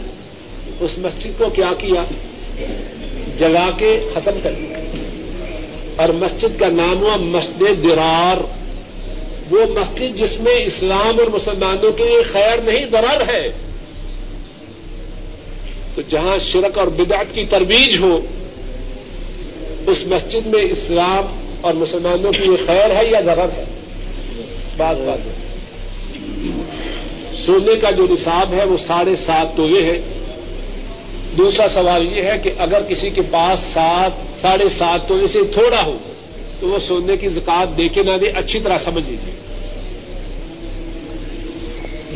اس 0.81 0.99
مسجد 0.99 1.39
کو 1.39 1.51
کیا 1.51 1.71
کیا؟ 1.79 2.05
جگا 3.39 3.71
کے 3.79 4.09
ختم 4.15 4.33
کر 4.43 4.53
دیا۔ 4.53 4.79
اور 5.97 6.09
مسجد 6.09 6.61
کا 6.61 6.69
نام 6.69 6.99
ہوا 6.99 7.17
مسجد 7.17 7.85
درار۔ 7.85 8.43
وہ 9.51 9.81
مسجد 9.81 10.17
جس 10.17 10.41
میں 10.41 10.57
اسلام 10.57 11.21
اور 11.21 11.27
مسلمانوں 11.27 11.93
کے 11.93 12.05
لیے 12.05 12.23
خیر 12.23 12.59
نہیں 12.59 12.87
درار 12.87 13.35
ہے۔ 13.35 13.49
تو 15.95 16.03
جہاں 16.09 16.39
شرک 16.39 16.79
اور 16.79 16.87
بدعت 16.87 17.35
کی 17.35 17.45
ترویج 17.45 17.99
ہو، 18.01 18.21
اس 19.87 20.07
مسجد 20.07 20.47
میں 20.47 20.63
اسلام 20.63 21.57
اور 21.61 21.75
مسلمانوں 21.75 22.33
کے 22.33 22.39
لیے 22.39 22.57
خیر 22.67 22.91
ہے 22.97 23.11
یا 23.13 23.21
ضرر 23.21 23.49
ہے؟ 23.57 23.65
بات 24.77 24.97
بات۔ 24.97 25.19
ہے 25.19 25.52
سونے 27.47 27.77
کا 27.77 27.91
جو 27.91 28.07
نصاب 28.11 28.53
ہے 28.53 28.65
وہ 28.65 28.77
ساڑھے 28.77 29.17
سات 29.17 29.57
تو 29.57 29.67
یہ 29.67 29.83
ہے۔ 29.83 30.01
دوسرا 31.39 31.69
سوال 31.69 32.19
یہ 32.19 32.23
ہے 32.23 32.39
کہ 32.39 32.51
اگر 32.59 32.83
کسی 32.89 33.11
کے 33.11 33.21
پاس 33.31 33.61
سات، 33.61 34.41
ساڑھے 34.41 34.69
سات 34.69 35.09
تو 35.09 35.27
سے 35.27 35.43
تھوڑا 35.53 35.85
ہو، 35.87 35.99
تو 36.61 36.69
وہ 36.69 36.79
سونے 36.79 37.17
کی 37.17 37.29
زکات 37.29 37.79
دے 37.79 37.89
کے 37.89 38.03
نہ 38.03 38.17
دے، 38.21 38.27
اچھی 38.27 38.61
طرح 38.61 38.79
سمجھ 38.79 39.11
لیجیے 39.11 39.33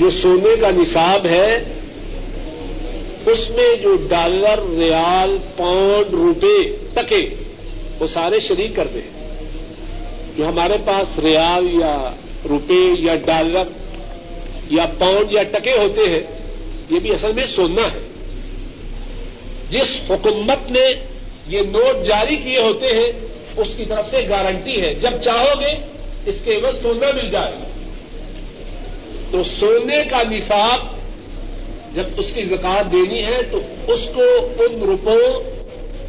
جو 0.00 0.10
سونے 0.10 0.56
کا 0.60 0.70
نصاب 0.70 1.26
ہے، 1.26 1.56
اس 3.26 3.50
میں 3.50 3.74
جو 3.82 3.96
ڈالر، 4.08 4.58
ریال، 4.78 5.36
پاؤنڈ، 5.56 6.14
روپے 6.14 6.56
ٹکے، 6.94 7.24
وہ 8.00 8.06
سارے 8.06 8.40
شریک 8.40 8.76
کرتے 8.76 9.00
ہیں 9.00 9.14
جو 10.36 10.48
ہمارے 10.48 10.76
پاس 10.84 11.18
ریال 11.18 11.66
یا 11.74 12.10
روپے 12.48 12.82
یا 13.02 13.14
ڈالر 13.14 13.64
یا 14.70 14.84
پاؤنڈ 14.98 15.32
یا 15.32 15.42
ٹکے 15.42 15.70
ہوتے 15.70 16.00
ہیں، 16.00 16.20
یہ 16.90 16.98
بھی 16.98 17.14
اصل 17.14 17.32
میں 17.32 17.46
سونا 17.46 17.82
ہے۔ 17.82 18.08
جس 19.70 20.00
حکومت 20.10 20.70
نے 20.70 20.94
یہ 21.46 21.60
نوٹ 21.60 22.06
جاری 22.06 22.36
کیے 22.36 22.60
ہوتے 22.60 22.86
ہیں، 22.86 23.26
اس 23.56 23.68
کی 23.76 23.84
طرف 23.84 24.10
سے 24.10 24.16
گارنٹی 24.28 24.80
ہے۔ 24.80 24.92
جب 24.92 25.10
چاہو 25.24 25.60
گے، 25.60 25.72
اس 26.26 26.34
کے 26.44 26.54
عوض 26.54 26.82
سونا 26.82 27.06
مل 27.14 27.30
جائے 27.30 27.52
گا۔ 27.52 27.68
تو 29.30 29.42
سونے 29.42 30.04
کا 30.10 30.22
نصاب، 30.30 30.78
جب 31.94 32.02
اس 32.16 32.32
کی 32.32 32.42
زکات 32.42 32.92
دینی 32.92 33.24
ہے، 33.26 33.42
تو 33.42 33.60
اس 33.86 34.08
کو 34.14 34.22
ان 34.58 34.82
روپوں، 34.82 35.42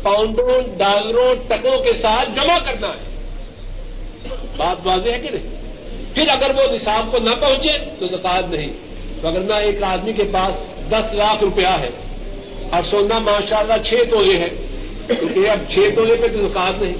پاؤنڈوں، 0.03 0.77
ڈالروں، 0.77 1.35
ٹکوں 1.47 1.83
کے 1.83 1.93
ساتھ 1.93 2.29
جمع 2.29 2.59
کرنا 2.59 2.87
ہے۔ 2.87 3.07
بات 4.57 4.77
واضح 4.83 5.09
ہے 5.09 5.19
کہ 5.19 5.29
نہیں؟ 5.29 5.56
پھر 6.17 6.29
اگر 6.29 6.51
وہ 6.55 6.73
نصاب 6.73 7.11
کو 7.11 7.17
نہ 7.17 7.29
پہنچے 7.29 7.69
تو 7.99 8.07
زکات 8.07 8.49
نہیں۔ 8.49 8.67
تو 9.21 9.27
اگر 9.27 9.39
نہ 9.39 9.53
ایک 9.53 9.83
آدمی 9.83 10.11
کے 10.11 10.23
پاس 10.23 10.53
دس 10.89 11.13
لاکھ 11.13 11.43
روپیہ 11.43 11.67
ہے، 11.67 11.89
اور 12.69 12.81
سونا 12.89 13.19
ماشاء 13.19 13.57
اللہ 13.57 13.73
چھ 13.83 13.93
تولے 14.09 14.39
ہے 14.39 14.47
کیونکہ 15.07 15.49
اب 15.49 15.59
چھ 15.67 15.79
تولے 15.95 16.15
پہ 16.15 16.27
تو 16.27 16.47
زکات 16.47 16.81
نہیں۔ 16.81 16.95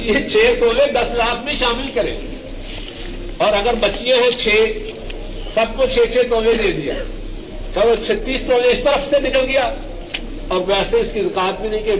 یہ 0.00 0.28
چھ 0.28 0.60
تولے 0.60 0.86
دس 0.92 1.14
لاکھ 1.14 1.44
میں 1.44 1.54
شامل 1.54 1.86
کریں۔ 1.94 2.16
اور 3.36 3.52
اگر 3.52 3.74
بچیاں 3.80 4.16
ہیں 4.16 4.30
چھ، 4.30 4.48
سب 5.54 5.66
کو 5.76 5.86
چھ 5.86 6.12
چھ 6.12 6.18
تولے 6.30 6.54
دے 6.54 6.72
دیا۔ 6.72 6.94
چلو 7.74 7.94
چھتیس 8.06 8.40
تولے 8.46 8.68
اس 8.68 8.78
طرف 8.84 9.10
سے 9.10 9.20
نکل 9.20 9.44
گیا۔ 9.48 9.64
اور 10.48 10.60
ویسے 10.66 10.96
اس 10.96 11.12
کی 11.12 11.20
زکات 11.20 11.60
بھی 11.60 11.68
نہیں 11.68 11.82
کہ 11.82 11.92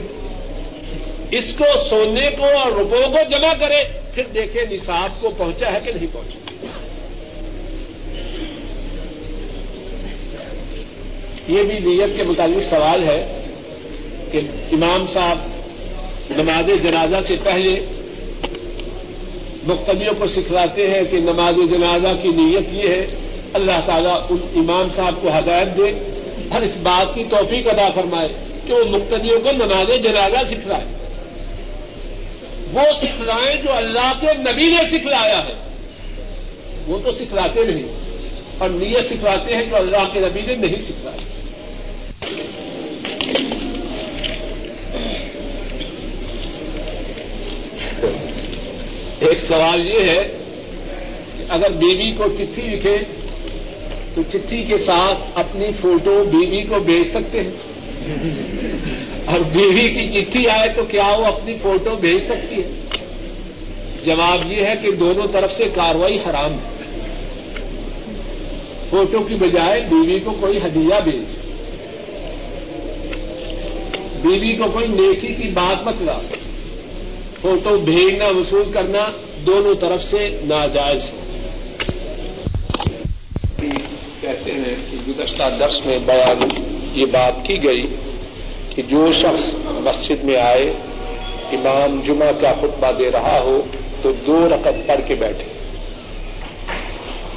اس 1.30 1.44
کو 1.58 1.64
سونے 1.90 2.30
کو 2.38 2.44
اور 2.44 2.72
روپوں 2.72 3.12
کو 3.12 3.18
جمع 3.30 3.54
کرے۔ 3.60 4.05
پھر 4.16 4.24
دیکھیں 4.34 4.62
نصاب 4.70 5.20
کو 5.20 5.30
پہنچا 5.30 5.72
ہے 5.72 5.80
کہ 5.84 5.92
نہیں 5.92 6.06
پہنچا۔ 6.12 6.38
یہ 11.48 11.62
بھی 11.62 11.78
نیت 11.78 12.16
کے 12.16 12.22
متعلق 12.22 12.62
سوال 12.70 13.02
ہے 13.08 13.42
کہ 14.32 14.40
امام 14.72 15.04
صاحب 15.12 15.38
نماز 16.30 16.82
جنازہ 16.82 17.20
سے 17.28 17.36
پہلے 17.42 17.80
مقتدیوں 19.64 20.14
کو 20.18 20.26
سکھلاتے 20.26 20.90
ہیں 20.90 21.02
کہ 21.10 21.20
نماز 21.20 21.70
جنازہ 21.70 22.12
کی 22.22 22.28
نیت 22.28 22.74
یہ 22.74 22.88
ہے، 22.88 23.06
اللہ 23.52 23.80
تعالیٰ 23.86 24.18
ان 24.30 24.36
امام 24.56 24.88
صاحب 24.96 25.14
کو 25.20 25.28
ہدایت 25.28 25.76
دے 25.76 25.92
ہر 26.52 26.62
اس 26.62 26.76
بات 26.76 27.14
کی 27.14 27.24
توفیق 27.24 27.66
ادا 27.66 27.90
فرمائے 27.94 28.28
کہ 28.66 28.72
وہ 28.72 28.84
مقتدیوں 28.84 29.40
کو 29.40 29.52
نماز 29.52 30.02
جنازہ 30.02 30.54
سکھلائے۔ 30.54 31.05
وہ 32.76 32.92
سکھلائیں 33.02 33.62
جو 33.62 33.72
اللہ 33.76 34.12
کے 34.20 34.26
نبی 34.38 34.66
نے 34.66 34.98
سکھلایا 34.98 35.38
ہے۔ 35.46 35.52
وہ 36.86 36.98
تو 37.04 37.12
سکھلاتے 37.12 37.64
نہیں۔ 37.64 37.82
اور 38.58 38.68
نیت 38.68 39.04
سکھلاتے 39.04 39.56
ہیں 39.56 39.64
جو 39.64 39.76
اللہ 39.76 40.08
کے 40.12 40.20
نبی 40.20 40.40
نے 40.40 40.54
نہیں 40.54 40.76
سکھلایا 40.76 41.16
ایک 49.20 49.38
سوال 49.38 49.88
یہ 49.88 50.00
ہے 50.00 50.24
کہ 51.38 51.44
اگر 51.48 51.70
بیوی 51.70 52.10
کو 52.10 52.24
چٹھی 52.28 52.62
لکھے 52.62 52.98
تو 54.14 54.22
چٹھی 54.22 54.62
کے 54.62 54.78
ساتھ 54.78 55.18
اپنی 55.34 55.66
فوٹو 55.80 56.24
بیوی 56.24 56.62
کو 56.62 56.78
بھیج 56.78 57.08
سکتے 57.08 57.40
ہیں؟ 57.40 57.50
اور 59.24 59.38
بیوی 59.40 59.88
کی 59.88 60.10
چٹھی 60.12 60.50
آئے 60.50 60.68
تو 60.76 60.82
کیا 60.84 61.06
وہ 61.18 61.24
اپنی 61.24 61.56
فوٹو 61.62 61.94
بھیج 61.94 62.22
سکتی 62.22 62.56
ہے؟ 62.56 62.80
جواب 64.04 64.52
یہ 64.52 64.66
ہے 64.66 64.74
کہ 64.82 64.90
دونوں 64.90 65.26
طرف 65.32 65.52
سے 65.52 65.64
کاروائی 65.64 66.18
حرام 66.18 66.52
ہے۔ 66.52 66.76
فوٹو 68.90 69.18
کی 69.20 69.34
بجائے 69.34 69.80
بیوی 69.80 70.20
کو 70.24 70.30
کوئی 70.40 70.56
ہدیہ 70.56 71.00
بھیج۔ 71.04 71.22
بیوی 74.22 74.52
کو 74.52 74.70
کوئی 74.70 74.86
نیکی 74.86 75.34
کی 75.34 75.48
بات 75.48 75.86
متلا 75.86 76.18
فوٹو 77.40 77.76
بھیجنا، 77.76 78.24
وصول 78.24 78.72
کرنا 78.72 79.10
دونوں 79.46 79.74
طرف 79.74 80.02
سے 80.02 80.28
ناجائز 80.44 81.02
ہے۔ 81.02 81.26
کہتے 84.20 84.52
ہیں 84.52 84.74
کہ 84.90 84.96
گزشتہ 85.08 85.42
درس 85.60 85.86
میں 85.86 85.98
بیان 85.98 86.65
یہ 86.96 87.04
بات 87.12 87.44
کی 87.44 87.64
گئی 87.64 87.82
کہ 88.74 88.82
جو 88.88 89.12
شخص 89.12 89.54
مسجد 89.64 90.24
میں 90.24 90.36
آئے، 90.36 90.72
امام 91.52 92.00
جمعہ 92.06 92.32
کا 92.40 92.52
خطبہ 92.52 92.92
دے 92.98 93.10
رہا 93.12 93.40
ہو، 93.40 93.62
تو 94.02 94.12
دو 94.26 94.48
رقط 94.48 94.86
پڑھ 94.86 95.00
کے 95.06 95.14
بیٹھے۔ 95.14 95.44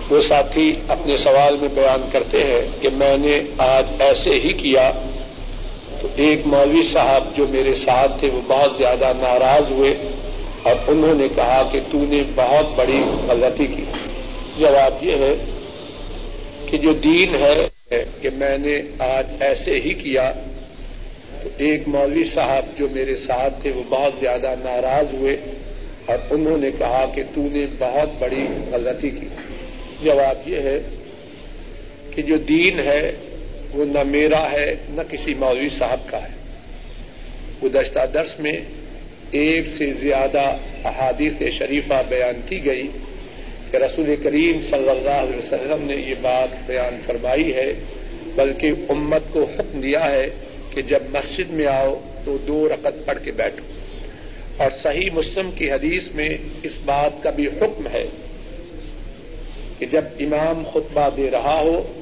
وہ 0.10 0.22
ساتھی 0.22 0.74
اپنے 0.88 1.18
سوال 1.18 1.56
میں 1.62 1.70
بیان 1.74 2.10
کرتے 2.12 2.44
ہیں 2.44 2.82
کہ 2.82 2.90
میں 2.94 3.18
نے 3.18 3.42
آج 3.58 3.88
ایسے 4.00 4.32
ہی 4.32 4.54
کیا، 4.54 4.92
تو 6.02 6.08
ایک 6.16 6.48
مولوی 6.48 6.84
صاحب 6.94 7.24
جو 7.38 7.46
میرے 7.50 7.74
ساتھ 7.74 8.20
تھے، 8.20 8.28
وہ 8.34 8.42
بہت 8.48 8.72
زیادہ 8.78 9.12
ناراض 9.18 9.72
ہوئے 9.72 9.94
اور 10.64 10.76
انہوں 10.88 11.14
نے 11.14 11.28
کہا 11.36 11.62
کہ 11.64 11.80
تو 11.92 11.98
نے 11.98 12.22
بہت 12.36 12.66
بڑی 12.76 13.02
غلطی 13.28 13.66
کی۔ 13.66 13.84
جواب 14.58 15.04
یہ 15.04 15.16
ہے 15.16 15.36
کہ 16.66 16.78
جو 16.78 16.94
دین 16.94 17.36
ہے 17.36 17.79
کہ 17.90 18.30
میں 18.34 18.58
نے 18.58 18.82
آج 19.00 19.28
ایسے 19.40 19.72
ہی 19.72 19.94
کیا 19.94 20.32
تو 21.44 21.50
ایک 21.58 21.88
مولوی 21.88 22.24
صاحب 22.24 22.66
جو 22.78 22.88
میرے 22.92 23.16
ساتھ 23.16 23.62
تھے 23.62 23.72
وہ 23.72 23.84
بہت 23.90 24.14
زیادہ 24.20 24.54
ناراض 24.64 25.14
ہوئے 25.14 25.38
اور 26.06 26.18
انہوں 26.30 26.58
نے 26.58 26.70
کہا 26.78 27.06
کہ 27.16 27.24
تو 27.36 27.42
نے 27.52 27.66
بہت 27.80 28.10
بڑی 28.20 28.48
غلطی 28.72 29.10
کی۔ 29.10 29.26
جواب 30.04 30.50
یہ 30.50 30.60
ہے 30.60 30.80
کہ 32.12 32.22
جو 32.22 32.38
دین 32.38 32.80
ہے 32.80 33.12
وہ 33.74 33.86
نہ 33.86 34.04
میرا 34.04 34.52
ہے، 34.52 34.76
نہ 34.90 35.02
کسی 35.10 35.34
مولوی 35.34 35.70
صاحب 35.70 36.00
کا 36.06 36.24
ہے۔ 36.24 36.34
گزشتہ 37.64 38.06
درس 38.14 38.40
میں 38.40 38.58
ایک 39.32 39.68
سے 39.68 39.94
زیادہ 39.94 40.56
احادیث 40.86 41.34
شریفہ 41.58 42.02
بیان 42.10 42.42
کی 42.46 42.66
گئی۔ 42.66 42.88
کہ 43.72 43.78
رسول 43.78 44.16
کریم 44.24 44.62
صلی 44.62 44.90
اللہ 44.90 45.10
علیہ 45.10 45.38
وسلم 45.38 45.88
نے 45.88 45.96
یہ 45.96 46.16
بات 46.22 46.50
بیان 46.66 47.00
فرمائی 47.06 47.54
ہے، 47.54 47.74
بلکہ 48.36 48.72
امت 48.90 49.22
کو 49.32 49.44
حکم 49.44 49.82
دیا 49.82 50.06
ہے 50.12 50.28
کہ 50.70 50.82
جب 50.82 51.00
مسجد 51.12 51.50
میں 51.50 51.68
آؤ 51.68 52.00
تو 52.26 52.38
دو 52.38 52.70
رقط 52.70 53.06
پڑھ 53.06 53.18
کے 53.24 53.32
بیٹھو۔ 53.32 53.66
اور 54.58 54.72
صحیح 54.84 55.10
مسلم 55.14 55.52
کی 55.52 55.72
حدیث 55.72 56.08
میں 56.16 56.30
اس 56.64 56.80
بات 56.86 57.24
کا 57.24 57.30
بھی 57.30 57.48
حکم 57.48 57.88
ہے 57.94 58.06
کہ 59.80 59.86
جب 59.86 60.02
امام 60.20 60.64
خطبہ 60.74 61.10
دے 61.18 61.32
رہا 61.32 61.60
ہو، 61.60 61.94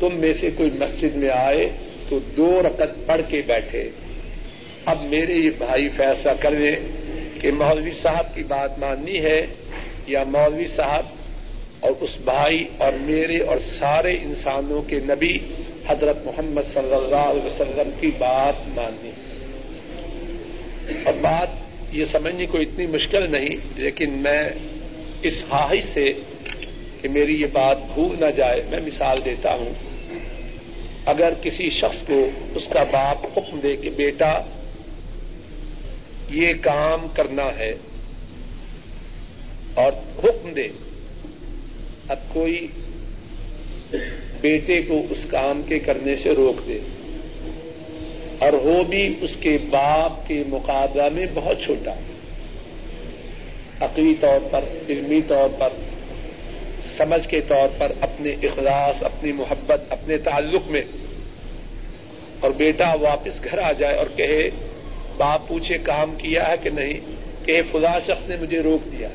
تم 0.00 0.08
میں 0.12 0.34
سے 0.34 0.50
کوئی 0.56 0.70
مسجد 0.78 1.16
میں 1.16 1.30
آئے 1.30 1.68
تو 2.08 2.18
دو 2.36 2.62
رقط 2.62 3.06
پڑھ 3.06 3.20
کے 3.28 3.42
بیٹھے۔ 3.46 3.88
اب 4.84 5.02
میرے 5.04 5.32
یہ 5.32 5.50
بھائی 5.58 5.88
فیصلہ 5.88 6.30
کر 6.40 6.50
لیں 6.50 6.76
کہ 7.40 7.50
مولوی 7.50 7.92
صاحب 7.92 8.34
کی 8.34 8.42
بات 8.42 8.78
ماننی 8.78 9.24
ہے 9.24 9.46
یا 10.06 10.24
مولوی 10.24 10.68
صاحب 10.68 11.06
اور 11.80 11.92
اس 12.00 12.10
بھائی 12.24 12.64
اور 12.78 12.92
میرے 12.92 13.40
اور 13.40 13.56
سارے 13.58 14.14
انسانوں 14.14 14.82
کے 14.82 14.96
نبی 14.96 15.38
حضرت 15.86 16.16
محمد 16.24 16.62
صلی 16.74 16.94
اللہ 16.94 17.16
علیہ 17.16 17.46
وسلم 17.46 17.90
کی 18.00 18.10
بات 18.18 18.54
ماننی۔ 18.68 19.10
اور 21.04 21.12
بات 21.20 21.48
یہ 21.92 22.04
سمجھنے 22.04 22.46
کو 22.46 22.58
اتنی 22.58 22.86
مشکل 22.86 23.32
نہیں، 23.32 23.56
لیکن 23.76 24.12
میں 24.12 24.48
اس 25.22 25.44
خواہش 25.48 25.84
سے 25.84 26.12
کہ 27.00 27.08
میری 27.08 27.40
یہ 27.40 27.46
بات 27.52 27.78
بھول 27.94 28.16
نہ 28.20 28.30
جائے، 28.30 28.62
میں 28.70 28.80
مثال 28.86 29.18
دیتا 29.24 29.54
ہوں۔ 29.54 29.94
اگر 31.06 31.32
کسی 31.42 31.70
شخص 31.70 32.06
کو 32.06 32.28
اس 32.54 32.62
کا 32.72 32.82
باپ 32.82 33.38
حکم 33.38 33.60
دے 33.62 33.76
کہ 33.76 33.90
بیٹا 33.90 34.40
یہ 36.30 36.52
کام 36.60 37.06
کرنا 37.14 37.58
ہے 37.58 37.74
اور 39.74 39.92
حکم 40.24 40.52
دے۔ 40.52 40.68
اب 42.08 42.16
کوئی 42.28 42.66
بیٹے 44.40 44.80
کو 44.80 45.02
اس 45.10 45.26
کام 45.30 45.62
کے 45.62 45.78
کرنے 45.78 46.16
سے 46.16 46.30
روک 46.30 46.68
دے۔ 46.68 46.78
اور 48.38 48.52
وہ 48.52 48.84
بھی 48.84 49.14
اس 49.20 49.30
کے 49.40 49.58
باپ 49.70 50.28
کے 50.28 50.42
مقابلہ 50.48 51.02
میں 51.12 51.26
بہت 51.34 51.56
چھوٹا۔ 51.64 51.94
عقلی 53.80 54.14
طور 54.20 54.38
پر، 54.50 54.64
علمی 54.88 55.20
طور 55.28 55.48
پر، 55.58 55.68
سمجھ 56.96 57.28
کے 57.28 57.40
طور 57.40 57.68
پر 57.78 57.92
اپنے 58.00 58.30
اخلاص، 58.30 59.02
اپنی 59.02 59.32
محبت، 59.32 59.80
اپنے 59.88 60.18
تعلق 60.18 60.68
میں۔ 60.68 60.82
اور 62.40 62.50
بیٹا 62.50 62.94
واپس 63.00 63.44
گھر 63.44 63.58
آ 63.58 63.72
جائے 63.72 63.96
اور 63.96 64.06
کہے، 64.16 64.50
باپ 65.16 65.48
پوچھے 65.48 65.78
کام 65.78 66.14
کیا 66.18 66.48
ہے 66.48 66.54
کہ 66.62 66.70
نہیں؟ 66.70 67.00
کہ 67.44 67.62
فلا 67.72 67.98
شخص 67.98 68.28
نے 68.28 68.36
مجھے 68.36 68.60
روک 68.60 68.98
دیا۔ 68.98 69.08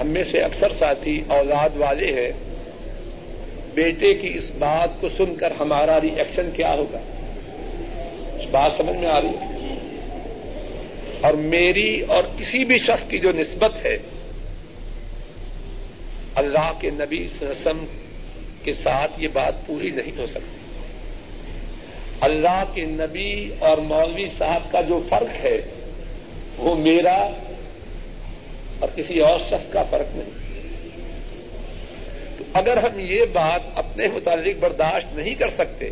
ہم 0.00 0.06
میں 0.06 0.24
سے 0.24 0.40
اکثر 0.40 0.72
ساتھی 0.72 1.22
اولاد 1.28 1.68
والے 1.76 2.12
ہیں۔ 2.12 2.32
بیٹے 3.74 4.14
کی 4.14 4.32
اس 4.34 4.50
بات 4.58 5.00
کو 5.00 5.08
سن 5.08 5.34
کر 5.34 5.52
ہمارا 5.60 6.00
ری 6.00 6.10
ایکشن 6.16 6.50
کیا 6.56 6.74
ہوگا؟ 6.74 6.98
اس 8.38 8.50
بات 8.50 8.72
سمجھ 8.76 8.96
میں 8.96 9.08
آ 9.08 9.20
رہی 9.20 9.28
ہے؟ 9.28 9.54
اور 11.20 11.32
میری 11.32 12.00
اور 12.00 12.22
کسی 12.38 12.64
بھی 12.64 12.78
شخص 12.78 13.06
کی 13.08 13.18
جو 13.18 13.32
نسبت 13.32 13.84
ہے، 13.84 13.96
اللہ 16.34 16.72
کے 16.80 16.90
نبی 16.90 17.28
رسم 17.42 17.84
کے 18.62 18.72
ساتھ 18.72 19.12
یہ 19.18 19.28
بات 19.32 19.66
پوری 19.66 19.90
نہیں 19.90 20.18
ہو 20.18 20.26
سکتی۔ 20.26 20.56
اللہ 22.20 22.64
کے 22.74 22.84
نبی 22.84 23.50
اور 23.58 23.78
مولوی 23.78 24.26
صاحب 24.38 24.72
کا 24.72 24.80
جو 24.80 25.00
فرق 25.08 25.44
ہے، 25.44 25.60
وہ 26.58 26.74
میرا 26.74 27.28
اور 28.78 28.88
کسی 28.96 29.20
اور 29.20 29.40
شخص 29.40 29.72
کا 29.72 29.82
فرق 29.82 30.16
نہیں۔ 30.16 30.30
تو 32.38 32.44
اگر 32.52 32.76
ہم 32.76 33.00
یہ 33.00 33.20
بات 33.32 33.60
اپنے 33.74 34.08
متعلق 34.08 34.56
برداشت 34.60 35.16
نہیں 35.16 35.34
کر 35.34 35.48
سکتے، 35.54 35.90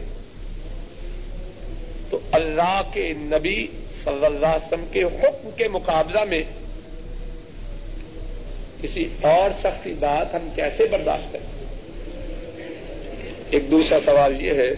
تو 2.10 2.18
اللہ 2.32 2.80
کے 2.92 3.12
نبی 3.16 3.66
صلی 4.04 4.24
اللہ 4.24 4.46
علیہ 4.46 4.66
وسلم 4.66 4.84
کے 4.92 5.02
حکم 5.02 5.50
کے 5.56 5.68
مقابلہ 5.68 6.24
میں 6.24 6.42
کسی 8.82 9.08
اور 9.20 9.50
شخص 9.60 9.82
کی 9.82 9.92
بات 9.92 10.34
ہم 10.34 10.48
کیسے 10.54 10.86
برداشت 10.90 11.32
کریں؟ 11.32 11.62
ایک 13.50 13.70
دوسرا 13.70 14.00
سوال 14.00 14.44
یہ 14.44 14.52
ہے 14.52 14.74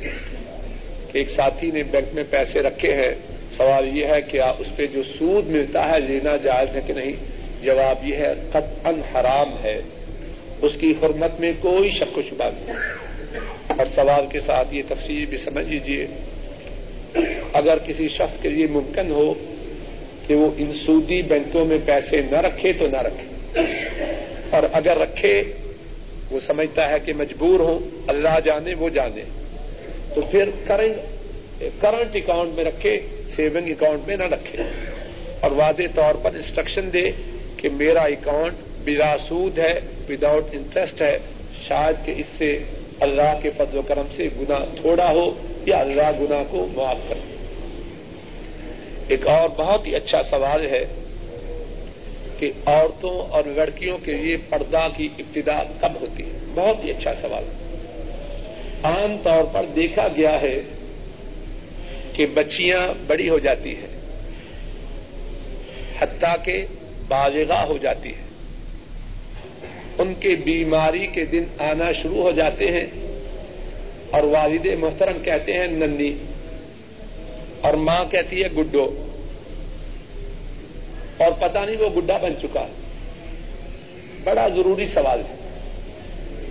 کہ 1.13 1.19
ایک 1.19 1.31
ساتھی 1.31 1.71
نے 1.71 1.83
بینک 1.83 2.15
میں 2.15 2.25
پیسے 2.31 2.61
رکھے 2.61 2.95
ہیں۔ 2.95 3.15
سوال 3.57 3.97
یہ 3.97 4.07
ہے 4.07 4.21
کہ 4.21 4.41
اس 4.59 4.77
پہ 4.77 4.87
جو 4.87 5.03
سود 5.19 5.47
ملتا 5.47 5.89
ہے 5.89 6.01
لینا 6.01 6.37
جائز 6.37 6.77
ہے 6.77 6.81
کہ 6.87 6.93
نہیں؟ 6.93 7.34
جواب 7.65 8.09
یہ 8.09 8.17
ہے، 8.17 8.33
قطعا 8.51 8.91
حرام 9.15 9.65
ہے۔ 9.65 9.81
اس 10.63 10.73
کی 10.81 10.91
حرمت 10.91 11.41
میں 11.41 11.53
کوئی 11.61 11.91
شک 11.91 12.19
و 12.19 12.23
شبہ 12.23 12.45
نہیں۔ 12.45 12.77
اور 13.69 13.87
سوال 13.87 14.27
کے 14.27 14.41
ساتھ 14.41 14.75
یہ 14.75 14.83
تفصیل 14.89 15.25
بھی 15.25 15.37
سمجھ 15.37 15.67
لیجیے 15.67 16.07
اگر 17.53 17.79
کسی 17.87 18.09
شخص 18.09 18.41
کے 18.43 18.49
لیے 18.49 18.67
ممکن 18.67 19.11
ہو 19.11 19.35
کہ 20.27 20.35
وہ 20.35 20.51
ان 20.57 20.73
سودی 20.87 21.23
بینکوں 21.23 21.65
میں 21.65 21.79
پیسے 21.85 22.21
نہ 22.31 22.37
رکھے 22.37 22.73
تو 22.73 22.87
نہ 22.87 22.97
رکھے۔ 22.97 23.61
اور 24.51 24.63
اگر 24.73 24.99
رکھے، 24.99 25.43
وہ 26.31 26.41
سمجھتا 26.47 26.91
ہے 26.91 26.99
کہ 27.05 27.13
مجبور 27.13 27.61
ہو، 27.61 27.79
اللہ 28.07 28.41
جانے، 28.45 28.75
وہ 28.75 28.89
جانے۔ 28.89 29.23
تو 30.15 30.21
پھر 30.21 30.45
کرنٹ 31.81 32.17
اکاؤنٹ 32.17 32.55
میں 32.55 32.65
رکھے، 32.65 33.01
سیونگ 33.37 33.69
اکاؤنٹ 33.69 34.09
میں 34.09 34.17
نہ 34.17 34.23
رکھے۔ 34.23 34.63
اور 35.41 35.51
واضح 35.51 35.83
طور 35.95 36.15
پر 36.15 36.35
انسٹرکشن 36.35 36.89
دے 36.93 37.11
کہ 37.65 37.71
میرا 37.73 38.03
اکاؤنٹ 38.03 38.55
بلا 38.85 39.17
سود 39.29 39.59
ہے 39.59 39.81
وداؤٹ 40.09 40.45
انٹرسٹ 40.53 41.03
ہے، 41.03 41.19
شاید 41.69 42.05
کہ 42.07 42.13
اس 42.17 42.27
سے 42.39 42.49
اللہ 43.01 43.39
کے 43.43 43.51
فضل 43.51 43.79
و 43.79 43.83
کرم 43.83 44.07
سے 44.13 44.29
گنا 44.41 44.59
تھوڑا 44.81 45.11
ہو 45.11 45.25
یا 45.67 45.77
اللہ 45.77 46.11
گنا 46.21 46.43
کو 46.51 46.67
معاف 46.75 46.99
کر 47.09 47.19
ایک 49.09 49.27
اور 49.27 49.49
بہت 49.49 49.87
ہی 49.87 49.95
اچھا 49.95 50.23
سوال 50.23 50.67
ہے 50.67 50.85
کہ 52.39 52.51
عورتوں 52.67 53.17
اور 53.33 53.45
لڑکیوں 53.47 53.99
کے 54.05 54.13
لیے 54.13 54.37
پردہ 54.49 54.87
کی 54.97 55.09
ابتدا 55.19 55.59
کب 55.81 56.01
ہوتی 56.01 56.23
ہے؟ 56.23 56.39
بہت 56.55 56.85
ہی 56.85 56.91
اچھا 56.91 57.15
سوال۔ 57.15 57.45
عام 58.83 59.17
طور 59.23 59.45
پر 59.53 59.65
دیکھا 59.77 60.09
گیا 60.17 60.41
ہے 60.41 60.61
کہ 62.13 62.27
بچیاں 62.35 62.87
بڑی 63.07 63.29
ہو 63.29 63.39
جاتی 63.39 63.75
ہیں، 63.77 63.93
حتیٰ 66.01 66.37
کہ 66.45 66.65
بازگاہ 67.09 67.65
ہو 67.65 67.79
جاتی 67.79 68.09
ہے 68.09 68.25
ان 69.99 70.15
کے 70.15 70.35
بیماری 70.35 71.07
کے 71.07 71.25
دن 71.25 71.45
آنا 71.59 71.93
شروع 71.93 72.23
ہو 72.23 72.31
جاتے 72.31 72.65
ہیں۔ 72.65 72.87
اور 74.11 74.23
والد 74.23 74.67
محترم 74.79 75.19
کہتے 75.23 75.53
ہیں 75.53 75.67
نندی 75.67 76.19
اور 77.61 77.75
ماں 77.75 78.05
کہتی 78.05 78.43
ہے، 78.43 78.49
گڈو۔ 78.49 79.07
اور 81.17 81.33
پتہ 81.33 81.59
نہیں 81.59 81.77
وہ 81.77 81.89
گڈا 81.97 82.17
بن 82.17 82.33
چکا۔ 82.43 82.67
بڑا 84.25 84.49
ضروری 84.49 84.87
سوال 84.87 85.21
ہے۔ 85.21 85.44